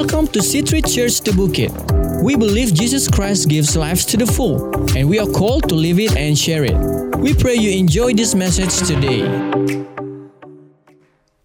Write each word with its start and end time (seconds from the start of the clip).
Welcome 0.00 0.28
to 0.28 0.38
C3 0.38 0.94
Church 0.94 1.20
The 1.20 1.30
Bukit. 1.32 2.22
We 2.22 2.34
believe 2.34 2.72
Jesus 2.72 3.06
Christ 3.06 3.50
gives 3.50 3.76
life 3.76 4.06
to 4.06 4.16
the 4.16 4.24
full, 4.24 4.74
and 4.96 5.06
we 5.06 5.18
are 5.18 5.26
called 5.26 5.68
to 5.68 5.74
live 5.74 6.00
it 6.00 6.16
and 6.16 6.38
share 6.38 6.64
it. 6.64 6.74
We 7.18 7.34
pray 7.34 7.56
you 7.56 7.78
enjoy 7.78 8.14
this 8.14 8.34
message 8.34 8.74
today. 8.88 9.20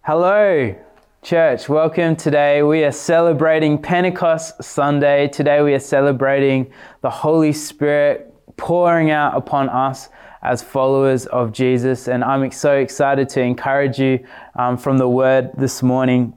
Hello, 0.00 0.74
church. 1.22 1.68
Welcome 1.68 2.16
today. 2.16 2.62
We 2.62 2.82
are 2.84 2.92
celebrating 2.92 3.76
Pentecost 3.76 4.64
Sunday. 4.64 5.28
Today 5.28 5.60
we 5.60 5.74
are 5.74 5.78
celebrating 5.78 6.72
the 7.02 7.10
Holy 7.10 7.52
Spirit 7.52 8.34
pouring 8.56 9.10
out 9.10 9.36
upon 9.36 9.68
us 9.68 10.08
as 10.40 10.62
followers 10.62 11.26
of 11.26 11.52
Jesus. 11.52 12.08
And 12.08 12.24
I'm 12.24 12.50
so 12.50 12.74
excited 12.78 13.28
to 13.28 13.42
encourage 13.42 13.98
you 13.98 14.26
um, 14.54 14.78
from 14.78 14.96
the 14.96 15.10
word 15.10 15.50
this 15.58 15.82
morning. 15.82 16.32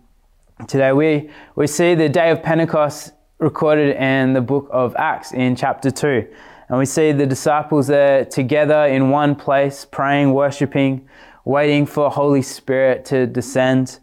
Today 0.67 0.91
we, 0.91 1.29
we 1.55 1.67
see 1.67 1.95
the 1.95 2.09
day 2.09 2.31
of 2.31 2.43
Pentecost 2.43 3.13
recorded 3.39 3.95
in 3.95 4.33
the 4.33 4.41
book 4.41 4.67
of 4.71 4.93
Acts 4.97 5.31
in 5.31 5.55
chapter 5.55 5.89
2. 5.89 6.27
And 6.67 6.77
we 6.77 6.85
see 6.85 7.13
the 7.13 7.25
disciples 7.25 7.87
there 7.87 8.25
together 8.25 8.83
in 8.85 9.09
one 9.09 9.35
place, 9.35 9.85
praying, 9.85 10.33
worshiping, 10.33 11.07
waiting 11.45 11.85
for 11.85 12.11
Holy 12.11 12.41
Spirit 12.41 13.05
to 13.05 13.25
descend. 13.25 13.99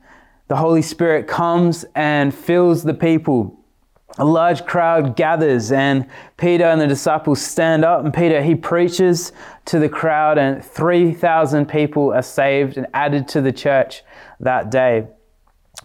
The 0.48 0.56
Holy 0.56 0.80
Spirit 0.80 1.29
comes 1.29 1.84
and 1.95 2.34
fills 2.34 2.82
the 2.82 2.95
people. 2.95 3.60
A 4.16 4.24
large 4.24 4.65
crowd 4.65 5.15
gathers, 5.15 5.70
and 5.70 6.07
Peter 6.38 6.65
and 6.65 6.80
the 6.80 6.87
disciples 6.87 7.43
stand 7.43 7.84
up. 7.84 8.02
And 8.02 8.15
Peter, 8.15 8.43
he 8.43 8.54
preaches 8.54 9.32
to 9.66 9.79
the 9.79 9.91
crowd, 9.91 10.38
and 10.38 10.65
3,000 10.65 11.66
people 11.66 12.15
are 12.15 12.23
saved 12.23 12.79
and 12.79 12.87
added 12.95 13.29
to 13.29 13.43
the 13.43 13.52
church 13.52 14.02
that 14.41 14.70
day. 14.70 15.07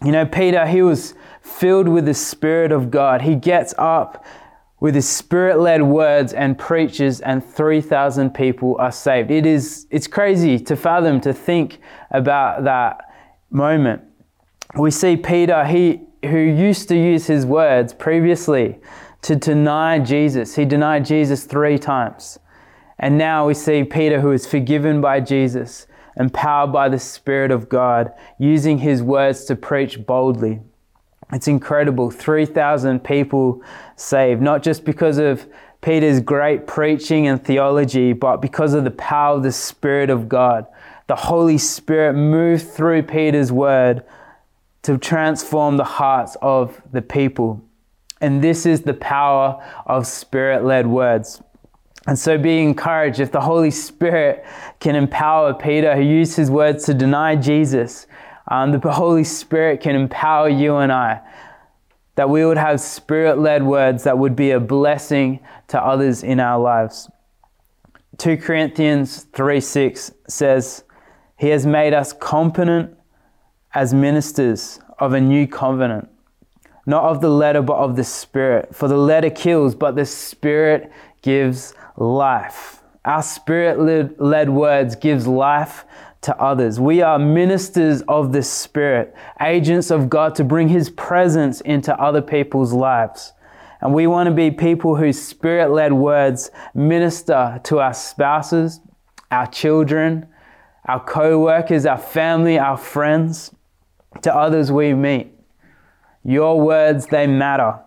You 0.04 0.12
know, 0.12 0.26
Peter, 0.26 0.66
he 0.66 0.82
was 0.82 1.14
filled 1.42 1.88
with 1.88 2.06
the 2.06 2.14
Spirit 2.14 2.72
of 2.72 2.90
God. 2.90 3.22
He 3.22 3.34
gets 3.34 3.74
up 3.78 4.24
with 4.82 4.96
his 4.96 5.08
spirit 5.08 5.60
led 5.60 5.80
words 5.80 6.32
and 6.32 6.58
preaches, 6.58 7.20
and 7.20 7.44
3,000 7.44 8.34
people 8.34 8.74
are 8.80 8.90
saved. 8.90 9.30
It 9.30 9.46
is, 9.46 9.86
it's 9.90 10.08
crazy 10.08 10.58
to 10.58 10.74
fathom, 10.74 11.20
to 11.20 11.32
think 11.32 11.78
about 12.10 12.64
that 12.64 13.14
moment. 13.48 14.02
We 14.76 14.90
see 14.90 15.16
Peter, 15.16 15.64
he, 15.64 16.00
who 16.24 16.36
used 16.36 16.88
to 16.88 16.96
use 16.96 17.28
his 17.28 17.46
words 17.46 17.94
previously 17.94 18.80
to 19.22 19.36
deny 19.36 20.00
Jesus, 20.00 20.56
he 20.56 20.64
denied 20.64 21.04
Jesus 21.04 21.44
three 21.44 21.78
times. 21.78 22.40
And 22.98 23.16
now 23.16 23.46
we 23.46 23.54
see 23.54 23.84
Peter, 23.84 24.20
who 24.20 24.32
is 24.32 24.48
forgiven 24.48 25.00
by 25.00 25.20
Jesus, 25.20 25.86
empowered 26.16 26.72
by 26.72 26.88
the 26.88 26.98
Spirit 26.98 27.50
of 27.50 27.68
God, 27.68 28.12
using 28.38 28.78
his 28.78 29.02
words 29.02 29.44
to 29.46 29.56
preach 29.56 30.04
boldly. 30.06 30.60
It's 31.32 31.48
incredible. 31.48 32.10
3,000 32.10 33.02
people 33.02 33.62
saved, 33.96 34.42
not 34.42 34.62
just 34.62 34.84
because 34.84 35.18
of 35.18 35.46
Peter's 35.80 36.20
great 36.20 36.66
preaching 36.66 37.26
and 37.26 37.42
theology, 37.42 38.12
but 38.12 38.36
because 38.36 38.74
of 38.74 38.84
the 38.84 38.90
power 38.90 39.36
of 39.36 39.42
the 39.42 39.52
Spirit 39.52 40.10
of 40.10 40.28
God. 40.28 40.66
The 41.08 41.16
Holy 41.16 41.58
Spirit 41.58 42.12
moved 42.14 42.68
through 42.68 43.02
Peter's 43.02 43.50
word 43.50 44.04
to 44.82 44.98
transform 44.98 45.76
the 45.76 45.84
hearts 45.84 46.36
of 46.42 46.80
the 46.92 47.02
people. 47.02 47.62
And 48.20 48.42
this 48.42 48.66
is 48.66 48.82
the 48.82 48.94
power 48.94 49.62
of 49.86 50.06
Spirit 50.06 50.64
led 50.64 50.86
words. 50.86 51.42
And 52.06 52.18
so 52.18 52.36
be 52.36 52.60
encouraged 52.60 53.20
if 53.20 53.30
the 53.30 53.40
Holy 53.40 53.70
Spirit 53.70 54.44
can 54.80 54.96
empower 54.96 55.54
Peter, 55.54 55.94
who 55.94 56.02
used 56.02 56.36
his 56.36 56.50
words 56.50 56.84
to 56.86 56.94
deny 56.94 57.36
Jesus, 57.36 58.06
um, 58.48 58.72
the 58.72 58.92
Holy 58.92 59.24
Spirit 59.24 59.80
can 59.80 59.94
empower 59.94 60.48
you 60.48 60.76
and 60.76 60.90
I. 60.90 61.20
That 62.16 62.28
we 62.28 62.44
would 62.44 62.58
have 62.58 62.80
spirit 62.80 63.38
led 63.38 63.62
words 63.62 64.02
that 64.02 64.18
would 64.18 64.36
be 64.36 64.50
a 64.50 64.60
blessing 64.60 65.40
to 65.68 65.80
others 65.80 66.22
in 66.22 66.40
our 66.40 66.60
lives. 66.60 67.08
2 68.18 68.36
Corinthians 68.36 69.22
3 69.32 69.60
6 69.60 70.12
says, 70.28 70.84
He 71.38 71.48
has 71.48 71.64
made 71.64 71.94
us 71.94 72.12
competent 72.12 72.96
as 73.74 73.94
ministers 73.94 74.80
of 74.98 75.14
a 75.14 75.20
new 75.20 75.46
covenant, 75.46 76.08
not 76.84 77.04
of 77.04 77.20
the 77.20 77.30
letter, 77.30 77.62
but 77.62 77.76
of 77.76 77.96
the 77.96 78.04
Spirit. 78.04 78.74
For 78.74 78.88
the 78.88 78.98
letter 78.98 79.30
kills, 79.30 79.74
but 79.74 79.96
the 79.96 80.04
Spirit 80.04 80.92
gives 81.22 81.74
life. 81.96 82.82
Our 83.04 83.22
spirit 83.22 84.20
led 84.20 84.48
words 84.50 84.94
gives 84.96 85.26
life 85.26 85.84
to 86.22 86.36
others. 86.40 86.78
We 86.78 87.02
are 87.02 87.18
ministers 87.18 88.02
of 88.02 88.32
the 88.32 88.42
Spirit, 88.42 89.14
agents 89.40 89.90
of 89.90 90.08
God 90.08 90.34
to 90.36 90.44
bring 90.44 90.68
His 90.68 90.88
presence 90.90 91.60
into 91.62 91.94
other 92.00 92.22
people's 92.22 92.72
lives. 92.72 93.32
And 93.80 93.92
we 93.92 94.06
want 94.06 94.28
to 94.28 94.34
be 94.34 94.52
people 94.52 94.94
whose 94.94 95.20
spirit 95.20 95.72
led 95.72 95.92
words 95.92 96.52
minister 96.72 97.60
to 97.64 97.80
our 97.80 97.92
spouses, 97.92 98.80
our 99.32 99.48
children, 99.48 100.28
our 100.86 101.02
co 101.02 101.40
workers, 101.40 101.84
our 101.84 101.98
family, 101.98 102.58
our 102.58 102.76
friends, 102.76 103.52
to 104.22 104.32
others 104.32 104.70
we 104.70 104.94
meet. 104.94 105.32
Your 106.22 106.60
words, 106.60 107.06
they 107.06 107.26
matter 107.26 107.80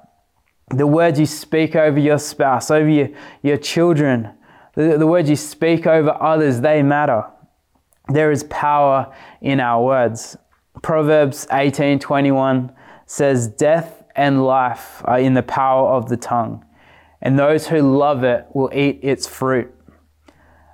the 0.69 0.87
words 0.87 1.19
you 1.19 1.25
speak 1.25 1.75
over 1.75 1.99
your 1.99 2.17
spouse, 2.17 2.71
over 2.71 2.89
your, 2.89 3.09
your 3.41 3.57
children, 3.57 4.31
the, 4.73 4.97
the 4.97 5.07
words 5.07 5.29
you 5.29 5.35
speak 5.35 5.85
over 5.87 6.11
others, 6.21 6.61
they 6.61 6.81
matter. 6.81 7.23
There 8.09 8.31
is 8.31 8.43
power 8.45 9.13
in 9.41 9.59
our 9.59 9.83
words. 9.83 10.37
Proverbs 10.81 11.47
18:21 11.51 12.71
says, 13.05 13.47
"Death 13.47 14.03
and 14.15 14.45
life 14.45 15.01
are 15.05 15.19
in 15.19 15.33
the 15.33 15.43
power 15.43 15.89
of 15.89 16.09
the 16.09 16.17
tongue, 16.17 16.63
and 17.21 17.39
those 17.39 17.67
who 17.67 17.81
love 17.81 18.23
it 18.23 18.45
will 18.53 18.69
eat 18.73 18.99
its 19.01 19.27
fruit." 19.27 19.73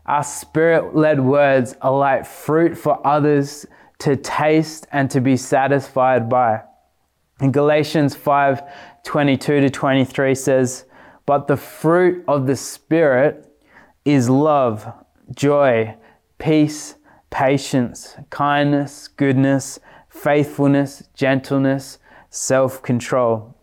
Our 0.06 0.23
spirit-led 0.23 1.22
words 1.22 1.75
are 1.81 1.96
like 1.96 2.25
fruit 2.25 2.78
for 2.78 3.00
others 3.06 3.66
to 4.00 4.16
taste 4.16 4.88
and 4.91 5.09
to 5.12 5.22
be 5.22 5.38
satisfied 5.38 6.28
by. 6.28 6.62
In 7.40 7.52
Galatians 7.52 8.16
5 8.16 8.62
22 9.03 9.62
to 9.62 9.69
23 9.69 10.35
says, 10.35 10.85
But 11.25 11.47
the 11.47 11.57
fruit 11.57 12.23
of 12.28 12.47
the 12.47 12.56
Spirit 12.56 13.47
is 14.06 14.29
love, 14.29 14.91
joy, 15.35 15.95
peace, 16.38 16.95
patience, 17.29 18.16
kindness, 18.29 19.07
goodness, 19.07 19.79
faithfulness, 20.09 21.03
gentleness, 21.13 22.00
self 22.29 22.81
control. 22.81 23.56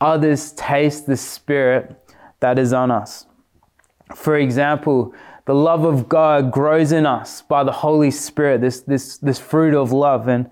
Others 0.00 0.52
taste 0.52 1.06
the 1.06 1.16
Spirit 1.16 1.96
that 2.40 2.58
is 2.58 2.72
on 2.72 2.90
us. 2.90 3.26
For 4.14 4.36
example, 4.36 5.14
the 5.46 5.54
love 5.54 5.84
of 5.84 6.08
God 6.08 6.52
grows 6.52 6.92
in 6.92 7.06
us 7.06 7.42
by 7.42 7.64
the 7.64 7.72
Holy 7.72 8.10
Spirit, 8.10 8.60
this, 8.60 8.80
this, 8.80 9.18
this 9.18 9.38
fruit 9.38 9.74
of 9.74 9.92
love. 9.92 10.28
And 10.28 10.50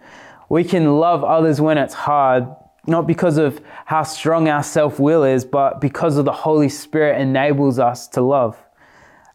we 0.49 0.65
can 0.65 0.99
love 0.99 1.25
others 1.25 1.61
when 1.61 1.79
it's 1.79 1.95
hard, 1.95 2.49
not 2.89 3.07
because 3.07 3.37
of 3.39 3.61
how 3.85 4.03
strong 4.03 4.49
our 4.49 4.63
self 4.63 4.99
will 4.99 5.25
is, 5.25 5.45
but 5.45 5.81
because 5.81 6.17
of 6.17 6.25
the 6.25 6.33
Holy 6.33 6.69
Spirit 6.69 7.21
enables 7.21 7.79
us 7.79 8.09
to 8.09 8.23
love. 8.23 8.57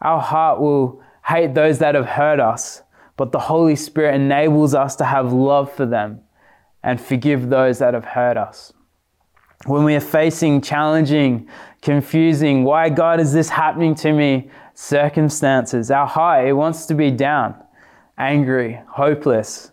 Our 0.02 0.19
heart 0.19 0.59
will 0.59 1.02
hate 1.25 1.53
those 1.53 1.80
that 1.80 1.96
have 1.96 2.06
hurt 2.06 2.40
us, 2.40 2.81
but 3.16 3.31
the 3.31 3.40
Holy 3.40 3.75
Spirit 3.75 4.16
enables 4.16 4.74
us 4.74 4.96
to 4.97 5.06
have 5.06 5.31
love 5.31 5.72
for 5.72 5.86
them 5.86 6.22
and 6.84 7.00
forgive 7.00 7.50
those 7.50 7.80
that 7.80 7.94
have 7.94 8.06
hurt 8.06 8.38
us. 8.38 8.74
When 9.66 9.86
we 9.86 9.96
are 9.96 10.02
facing 10.02 10.59
challenging, 10.59 11.47
confusing, 11.81 12.66
why 12.66 12.90
God 12.90 13.22
is 13.22 13.31
this 13.31 13.50
happening 13.50 13.96
to 13.96 14.12
me 14.12 14.50
circumstances, 14.74 15.90
our 15.92 16.08
heart, 16.08 16.47
it 16.47 16.53
wants 16.53 16.86
to 16.88 16.96
be 16.96 17.12
down, 17.12 17.56
angry, 18.18 18.81
hopeless, 18.90 19.72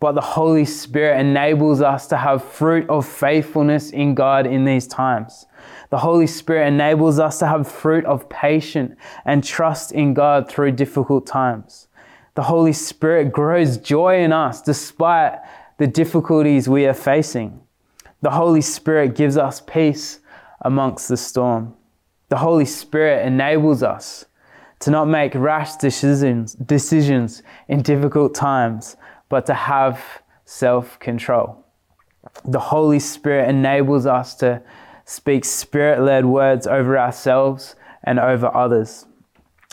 but 0.00 0.12
the 0.12 0.20
Holy 0.22 0.64
Spirit 0.64 1.20
enables 1.20 1.82
us 1.82 2.06
to 2.06 2.16
have 2.16 2.42
fruit 2.42 2.88
of 2.88 3.06
faithfulness 3.06 3.90
in 3.90 4.14
God 4.14 4.46
in 4.46 4.64
these 4.64 4.86
times. 4.86 5.46
The 5.90 5.98
Holy 5.98 6.26
Spirit 6.26 6.68
enables 6.68 7.18
us 7.18 7.38
to 7.40 7.46
have 7.46 7.70
fruit 7.70 8.06
of 8.06 8.28
patience 8.30 8.96
and 9.26 9.44
trust 9.44 9.92
in 9.92 10.14
God 10.14 10.48
through 10.48 10.72
difficult 10.72 11.26
times. 11.26 11.88
The 12.34 12.44
Holy 12.44 12.72
Spirit 12.72 13.30
grows 13.30 13.76
joy 13.76 14.22
in 14.22 14.32
us 14.32 14.62
despite 14.62 15.38
the 15.76 15.86
difficulties 15.86 16.68
we 16.68 16.86
are 16.86 16.94
facing. 16.94 17.60
The 18.22 18.30
Holy 18.30 18.62
Spirit 18.62 19.14
gives 19.14 19.36
us 19.36 19.60
peace 19.60 20.20
amongst 20.62 21.08
the 21.08 21.16
storm. 21.16 21.74
The 22.30 22.38
Holy 22.38 22.64
Spirit 22.64 23.26
enables 23.26 23.82
us 23.82 24.24
to 24.80 24.90
not 24.90 25.06
make 25.06 25.34
rash 25.34 25.76
decisions, 25.76 26.54
decisions 26.54 27.42
in 27.68 27.82
difficult 27.82 28.34
times, 28.34 28.96
but 29.30 29.46
to 29.46 29.54
have 29.54 30.22
self 30.44 30.98
control. 30.98 31.64
The 32.44 32.60
Holy 32.60 32.98
Spirit 32.98 33.48
enables 33.48 34.04
us 34.04 34.34
to 34.36 34.62
speak 35.06 35.46
spirit 35.46 36.02
led 36.02 36.26
words 36.26 36.66
over 36.66 36.98
ourselves 36.98 37.74
and 38.04 38.18
over 38.18 38.54
others. 38.54 39.06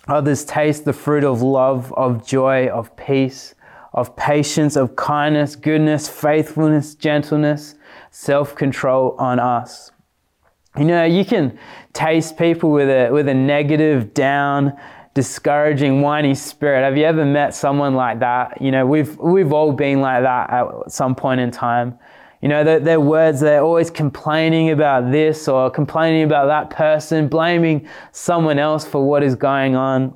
Others 0.07 0.45
taste 0.45 0.86
the 0.86 0.94
fruit 0.94 1.25
of 1.25 1.42
love, 1.42 1.94
of 1.98 2.25
joy, 2.25 2.68
of 2.68 2.95
peace, 2.95 3.54
of 3.94 4.15
patience, 4.15 4.77
of 4.77 4.95
kindness, 4.95 5.56
goodness, 5.56 6.07
faithfulness, 6.07 6.95
gentleness, 6.95 7.75
self 8.12 8.56
control 8.56 9.15
on 9.19 9.39
us. 9.39 9.92
You 10.77 10.86
know, 10.86 11.03
you 11.03 11.25
can 11.25 11.57
taste 11.94 12.38
people 12.38 12.71
with 12.71 12.89
a, 12.89 13.10
with 13.12 13.27
a 13.27 13.33
negative, 13.33 14.13
down, 14.13 14.77
discouraging, 15.18 16.02
whiny 16.02 16.36
spirit. 16.36 16.84
Have 16.84 16.96
you 16.96 17.04
ever 17.04 17.25
met 17.25 17.56
someone 17.56 17.96
like 17.96 18.19
that? 18.19 18.62
You 18.62 18.69
know, 18.69 18.86
we've, 18.86 19.18
we've 19.18 19.52
all 19.52 19.72
been 19.72 20.00
like 20.00 20.22
that 20.22 20.52
at 20.52 20.92
some 20.92 21.16
point 21.16 21.42
in 21.42 21.50
time. 21.50 21.98
You 22.44 22.50
know, 22.50 22.64
their, 22.64 22.80
their 22.80 23.00
words, 23.00 23.40
they're 23.40 23.64
always 23.64 23.90
complaining 23.90 24.69
about 24.69 25.12
this 25.12 25.48
or 25.48 25.72
complaining 25.72 26.22
about 26.22 26.46
that 26.46 26.69
person, 26.69 27.28
blaming 27.30 27.90
someone 28.12 28.60
else 28.60 28.86
for 28.86 29.04
what 29.04 29.24
is 29.24 29.34
going 29.34 29.75
on. 29.75 30.16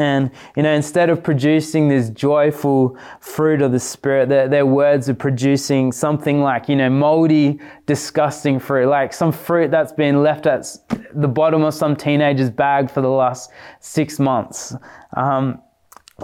And, 0.00 0.30
you 0.56 0.62
know, 0.62 0.72
instead 0.72 1.10
of 1.10 1.22
producing 1.22 1.88
this 1.88 2.08
joyful 2.08 2.96
fruit 3.20 3.60
of 3.60 3.70
the 3.70 3.78
Spirit, 3.78 4.30
their, 4.30 4.48
their 4.48 4.64
words 4.64 5.10
are 5.10 5.14
producing 5.14 5.92
something 5.92 6.40
like, 6.40 6.70
you 6.70 6.76
know, 6.76 6.88
moldy, 6.88 7.60
disgusting 7.84 8.58
fruit, 8.58 8.88
like 8.88 9.12
some 9.12 9.30
fruit 9.30 9.70
that's 9.70 9.92
been 9.92 10.22
left 10.22 10.46
at 10.46 10.66
the 11.12 11.28
bottom 11.28 11.62
of 11.64 11.74
some 11.74 11.94
teenager's 11.94 12.48
bag 12.48 12.90
for 12.90 13.02
the 13.02 13.10
last 13.10 13.50
six 13.80 14.18
months. 14.18 14.74
Um, 15.18 15.60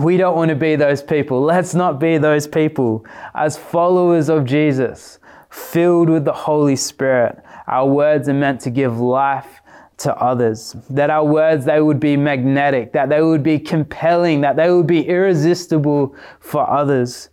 we 0.00 0.16
don't 0.16 0.36
want 0.36 0.48
to 0.48 0.56
be 0.56 0.76
those 0.76 1.02
people. 1.02 1.42
Let's 1.42 1.74
not 1.74 2.00
be 2.00 2.16
those 2.16 2.46
people. 2.46 3.04
As 3.34 3.58
followers 3.58 4.30
of 4.30 4.46
Jesus, 4.46 5.18
filled 5.50 6.08
with 6.08 6.24
the 6.24 6.32
Holy 6.32 6.76
Spirit, 6.76 7.42
our 7.66 7.86
words 7.86 8.26
are 8.26 8.34
meant 8.34 8.62
to 8.62 8.70
give 8.70 8.98
life 8.98 9.55
to 9.98 10.14
others. 10.16 10.76
That 10.90 11.10
our 11.10 11.24
words, 11.24 11.64
they 11.64 11.80
would 11.80 12.00
be 12.00 12.16
magnetic, 12.16 12.92
that 12.92 13.08
they 13.08 13.22
would 13.22 13.42
be 13.42 13.58
compelling, 13.58 14.42
that 14.42 14.56
they 14.56 14.70
would 14.70 14.86
be 14.86 15.06
irresistible 15.06 16.14
for 16.40 16.68
others 16.68 17.30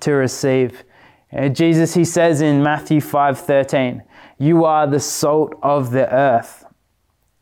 to 0.00 0.12
receive. 0.12 0.84
And 1.30 1.54
Jesus, 1.54 1.94
he 1.94 2.04
says 2.04 2.40
in 2.40 2.62
Matthew 2.62 3.00
5:13, 3.00 4.02
"You 4.38 4.64
are 4.64 4.86
the 4.86 5.00
salt 5.00 5.54
of 5.62 5.90
the 5.90 6.12
earth." 6.12 6.64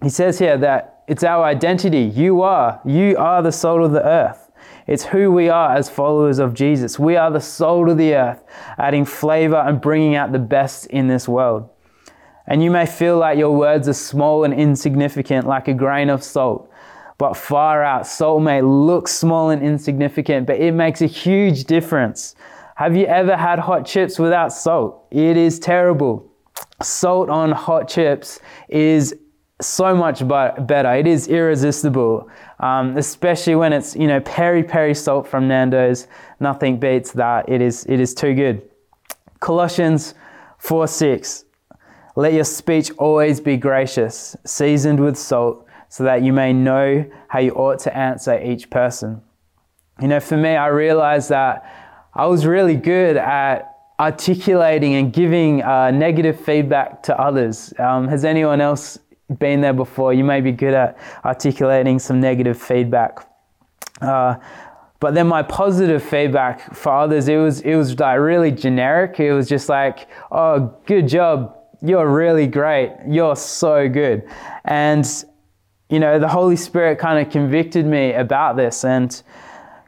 He 0.02 0.08
says 0.08 0.38
here 0.38 0.56
that 0.58 1.04
it's 1.06 1.24
our 1.24 1.44
identity. 1.44 2.02
You 2.02 2.42
are, 2.42 2.80
you 2.84 3.16
are 3.16 3.42
the 3.42 3.52
salt 3.52 3.82
of 3.82 3.92
the 3.92 4.04
earth. 4.04 4.50
It's 4.86 5.04
who 5.04 5.32
we 5.32 5.48
are 5.48 5.74
as 5.74 5.88
followers 5.88 6.38
of 6.38 6.54
Jesus. 6.54 6.98
We 6.98 7.16
are 7.16 7.30
the 7.30 7.40
salt 7.40 7.88
of 7.88 7.96
the 7.96 8.14
earth, 8.14 8.42
adding 8.78 9.04
flavor 9.04 9.56
and 9.56 9.80
bringing 9.80 10.14
out 10.14 10.32
the 10.32 10.38
best 10.38 10.86
in 10.86 11.08
this 11.08 11.28
world. 11.28 11.68
And 12.46 12.62
you 12.62 12.70
may 12.70 12.86
feel 12.86 13.18
like 13.18 13.38
your 13.38 13.56
words 13.56 13.88
are 13.88 13.92
small 13.92 14.44
and 14.44 14.54
insignificant, 14.54 15.46
like 15.46 15.68
a 15.68 15.74
grain 15.74 16.10
of 16.10 16.22
salt. 16.22 16.70
But 17.18 17.36
far 17.36 17.82
out, 17.82 18.06
salt 18.06 18.42
may 18.42 18.60
look 18.60 19.08
small 19.08 19.50
and 19.50 19.62
insignificant, 19.62 20.46
but 20.46 20.60
it 20.60 20.72
makes 20.72 21.00
a 21.00 21.06
huge 21.06 21.64
difference. 21.64 22.34
Have 22.76 22.94
you 22.94 23.06
ever 23.06 23.36
had 23.36 23.58
hot 23.58 23.86
chips 23.86 24.18
without 24.18 24.52
salt? 24.52 25.06
It 25.10 25.36
is 25.38 25.58
terrible. 25.58 26.30
Salt 26.82 27.30
on 27.30 27.52
hot 27.52 27.88
chips 27.88 28.38
is 28.68 29.14
so 29.62 29.96
much 29.96 30.26
better. 30.28 30.94
It 30.94 31.06
is 31.06 31.28
irresistible, 31.28 32.28
um, 32.60 32.98
especially 32.98 33.54
when 33.54 33.72
it's 33.72 33.96
you 33.96 34.06
know 34.06 34.20
peri 34.20 34.62
peri 34.62 34.94
salt 34.94 35.26
from 35.26 35.48
Nando's. 35.48 36.06
Nothing 36.38 36.78
beats 36.78 37.12
that. 37.12 37.48
It 37.48 37.62
is 37.62 37.86
it 37.86 37.98
is 37.98 38.12
too 38.12 38.34
good. 38.34 38.60
Colossians 39.40 40.14
four 40.58 40.86
six. 40.86 41.45
Let 42.18 42.32
your 42.32 42.44
speech 42.44 42.90
always 42.96 43.40
be 43.40 43.58
gracious, 43.58 44.34
seasoned 44.46 44.98
with 44.98 45.18
salt, 45.18 45.66
so 45.90 46.02
that 46.04 46.22
you 46.22 46.32
may 46.32 46.50
know 46.52 47.04
how 47.28 47.40
you 47.40 47.52
ought 47.52 47.78
to 47.80 47.94
answer 47.94 48.40
each 48.42 48.70
person. 48.70 49.20
You 50.00 50.08
know, 50.08 50.20
for 50.20 50.38
me, 50.38 50.56
I 50.56 50.68
realized 50.68 51.28
that 51.28 51.64
I 52.14 52.24
was 52.24 52.46
really 52.46 52.74
good 52.74 53.18
at 53.18 53.70
articulating 54.00 54.94
and 54.94 55.12
giving 55.12 55.62
uh, 55.62 55.90
negative 55.90 56.40
feedback 56.40 57.02
to 57.02 57.20
others. 57.20 57.74
Um, 57.78 58.08
has 58.08 58.24
anyone 58.24 58.62
else 58.62 58.98
been 59.38 59.60
there 59.60 59.74
before? 59.74 60.14
You 60.14 60.24
may 60.24 60.40
be 60.40 60.52
good 60.52 60.72
at 60.72 60.98
articulating 61.22 61.98
some 61.98 62.18
negative 62.18 62.60
feedback. 62.60 63.28
Uh, 64.00 64.36
but 65.00 65.14
then 65.14 65.26
my 65.26 65.42
positive 65.42 66.02
feedback 66.02 66.74
for 66.74 66.92
others, 66.92 67.28
it 67.28 67.36
was 67.36 67.60
it 67.60 67.76
was 67.76 67.98
like 67.98 68.18
really 68.18 68.50
generic. 68.50 69.20
It 69.20 69.34
was 69.34 69.46
just 69.48 69.68
like, 69.68 70.08
"Oh, 70.32 70.74
good 70.86 71.06
job, 71.08 71.54
you're 71.86 72.08
really 72.08 72.46
great. 72.46 72.92
You're 73.06 73.36
so 73.36 73.88
good. 73.88 74.28
And, 74.64 75.06
you 75.88 76.00
know, 76.00 76.18
the 76.18 76.28
Holy 76.28 76.56
Spirit 76.56 76.98
kind 76.98 77.24
of 77.24 77.32
convicted 77.32 77.86
me 77.86 78.12
about 78.12 78.56
this. 78.56 78.84
And, 78.84 79.22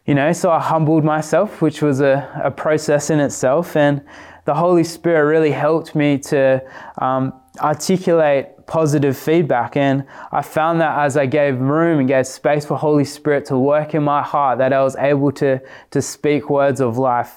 you 0.07 0.15
know, 0.15 0.33
so 0.33 0.51
I 0.51 0.61
humbled 0.61 1.05
myself, 1.05 1.61
which 1.61 1.83
was 1.83 2.01
a, 2.01 2.31
a 2.43 2.51
process 2.51 3.11
in 3.11 3.21
itself. 3.21 3.77
And 3.77 4.05
the 4.45 4.55
Holy 4.55 4.85
Spirit 4.85 5.29
really 5.29 5.51
helped 5.51 5.95
me 5.95 6.19
to 6.19 6.63
um, 6.99 7.33
articulate 7.61 8.67
positive 8.67 9.17
feedback. 9.17 9.77
And 9.77 10.07
I 10.31 10.43
found 10.43 10.81
that 10.81 10.99
as 10.99 11.17
I 11.17 11.27
gave 11.27 11.59
room 11.59 11.99
and 11.99 12.09
gave 12.09 12.27
space 12.27 12.65
for 12.65 12.77
Holy 12.77 13.05
Spirit 13.05 13.47
to 13.47 13.59
work 13.59 13.95
in 13.95 14.03
my 14.03 14.23
heart, 14.23 14.59
that 14.59 14.73
I 14.73 14.83
was 14.83 14.95
able 14.97 15.33
to, 15.33 15.61
to 15.91 16.01
speak 16.03 16.49
words 16.49 16.81
of 16.81 16.97
life 16.97 17.35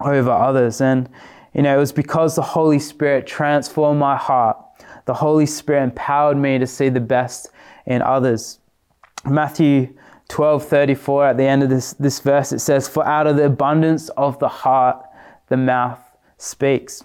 over 0.00 0.30
others. 0.30 0.80
And, 0.80 1.08
you 1.54 1.62
know, 1.62 1.76
it 1.76 1.80
was 1.80 1.92
because 1.92 2.36
the 2.36 2.42
Holy 2.42 2.78
Spirit 2.78 3.26
transformed 3.26 3.98
my 3.98 4.16
heart. 4.16 4.56
The 5.06 5.14
Holy 5.14 5.46
Spirit 5.46 5.84
empowered 5.84 6.36
me 6.36 6.58
to 6.58 6.66
see 6.66 6.88
the 6.88 7.00
best 7.00 7.50
in 7.86 8.02
others. 8.02 8.60
Matthew 9.24 9.94
12 10.28 10.68
34, 10.68 11.26
at 11.28 11.36
the 11.36 11.44
end 11.44 11.62
of 11.62 11.70
this, 11.70 11.94
this 11.94 12.20
verse, 12.20 12.52
it 12.52 12.58
says, 12.58 12.86
For 12.86 13.06
out 13.06 13.26
of 13.26 13.36
the 13.36 13.46
abundance 13.46 14.10
of 14.10 14.38
the 14.38 14.48
heart, 14.48 15.02
the 15.48 15.56
mouth 15.56 16.00
speaks. 16.36 17.02